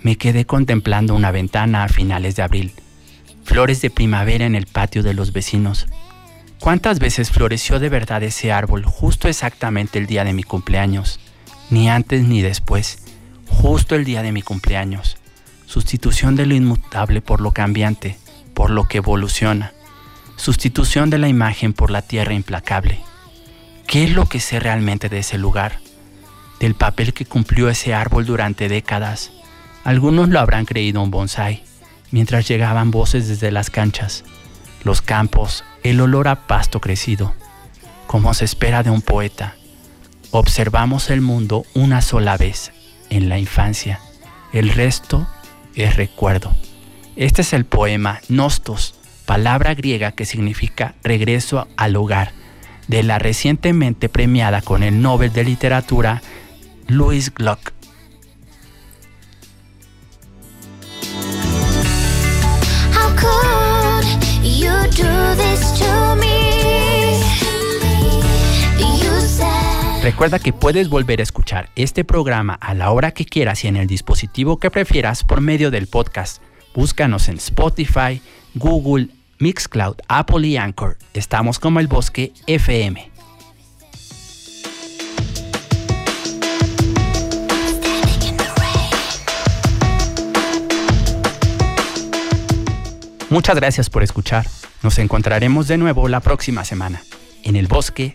Me 0.00 0.16
quedé 0.16 0.46
contemplando 0.46 1.14
una 1.14 1.30
ventana 1.30 1.84
a 1.84 1.88
finales 1.88 2.34
de 2.34 2.42
abril, 2.42 2.74
flores 3.44 3.80
de 3.82 3.90
primavera 3.90 4.44
en 4.44 4.56
el 4.56 4.66
patio 4.66 5.04
de 5.04 5.14
los 5.14 5.32
vecinos. 5.32 5.86
¿Cuántas 6.58 6.98
veces 6.98 7.30
floreció 7.30 7.78
de 7.78 7.88
verdad 7.88 8.24
ese 8.24 8.50
árbol 8.50 8.84
justo 8.84 9.28
exactamente 9.28 10.00
el 10.00 10.06
día 10.06 10.24
de 10.24 10.32
mi 10.32 10.42
cumpleaños? 10.42 11.20
Ni 11.70 11.88
antes 11.88 12.24
ni 12.24 12.42
después, 12.42 12.98
justo 13.48 13.94
el 13.94 14.04
día 14.04 14.22
de 14.22 14.32
mi 14.32 14.42
cumpleaños. 14.42 15.18
Sustitución 15.66 16.36
de 16.36 16.46
lo 16.46 16.54
inmutable 16.54 17.20
por 17.20 17.40
lo 17.40 17.52
cambiante, 17.52 18.16
por 18.54 18.70
lo 18.70 18.86
que 18.86 18.98
evoluciona. 18.98 19.72
Sustitución 20.36 21.10
de 21.10 21.18
la 21.18 21.28
imagen 21.28 21.72
por 21.72 21.90
la 21.90 22.02
tierra 22.02 22.34
implacable. 22.34 23.00
¿Qué 23.86 24.04
es 24.04 24.12
lo 24.12 24.26
que 24.26 24.40
sé 24.40 24.60
realmente 24.60 25.08
de 25.08 25.18
ese 25.18 25.38
lugar? 25.38 25.80
Del 26.60 26.74
papel 26.74 27.12
que 27.12 27.26
cumplió 27.26 27.68
ese 27.68 27.94
árbol 27.94 28.26
durante 28.26 28.68
décadas. 28.68 29.32
Algunos 29.84 30.28
lo 30.28 30.38
habrán 30.40 30.66
creído 30.66 31.02
un 31.02 31.10
bonsái, 31.10 31.64
mientras 32.12 32.46
llegaban 32.46 32.90
voces 32.90 33.28
desde 33.28 33.50
las 33.50 33.68
canchas, 33.68 34.24
los 34.84 35.02
campos, 35.02 35.64
el 35.82 36.00
olor 36.00 36.28
a 36.28 36.46
pasto 36.46 36.80
crecido. 36.80 37.34
Como 38.06 38.34
se 38.34 38.44
espera 38.44 38.84
de 38.84 38.90
un 38.90 39.02
poeta, 39.02 39.56
observamos 40.30 41.10
el 41.10 41.20
mundo 41.20 41.64
una 41.74 42.02
sola 42.02 42.36
vez, 42.36 42.72
en 43.10 43.28
la 43.28 43.38
infancia. 43.38 44.00
El 44.52 44.70
resto 44.70 45.26
es 45.84 45.96
recuerdo. 45.96 46.54
Este 47.16 47.42
es 47.42 47.52
el 47.52 47.64
poema 47.64 48.20
Nostos, 48.28 48.94
palabra 49.26 49.74
griega 49.74 50.12
que 50.12 50.24
significa 50.24 50.94
regreso 51.02 51.68
al 51.76 51.96
hogar, 51.96 52.32
de 52.88 53.02
la 53.02 53.18
recientemente 53.18 54.08
premiada 54.08 54.62
con 54.62 54.82
el 54.82 55.00
Nobel 55.00 55.32
de 55.32 55.44
Literatura 55.44 56.22
Louis 56.88 57.32
Gluck. 57.34 57.75
Recuerda 70.06 70.38
que 70.38 70.52
puedes 70.52 70.88
volver 70.88 71.18
a 71.18 71.24
escuchar 71.24 71.68
este 71.74 72.04
programa 72.04 72.54
a 72.54 72.74
la 72.74 72.92
hora 72.92 73.10
que 73.10 73.24
quieras 73.24 73.64
y 73.64 73.66
en 73.66 73.74
el 73.74 73.88
dispositivo 73.88 74.60
que 74.60 74.70
prefieras 74.70 75.24
por 75.24 75.40
medio 75.40 75.72
del 75.72 75.88
podcast. 75.88 76.40
Búscanos 76.76 77.28
en 77.28 77.38
Spotify, 77.38 78.22
Google, 78.54 79.08
Mixcloud, 79.40 79.96
Apple 80.06 80.46
y 80.46 80.58
Anchor. 80.58 80.96
Estamos 81.12 81.58
como 81.58 81.80
el 81.80 81.88
Bosque 81.88 82.32
FM. 82.46 83.10
Muchas 93.28 93.56
gracias 93.56 93.90
por 93.90 94.04
escuchar. 94.04 94.46
Nos 94.84 95.00
encontraremos 95.00 95.66
de 95.66 95.78
nuevo 95.78 96.06
la 96.06 96.20
próxima 96.20 96.64
semana. 96.64 97.02
En 97.42 97.56
el 97.56 97.66
bosque, 97.66 98.14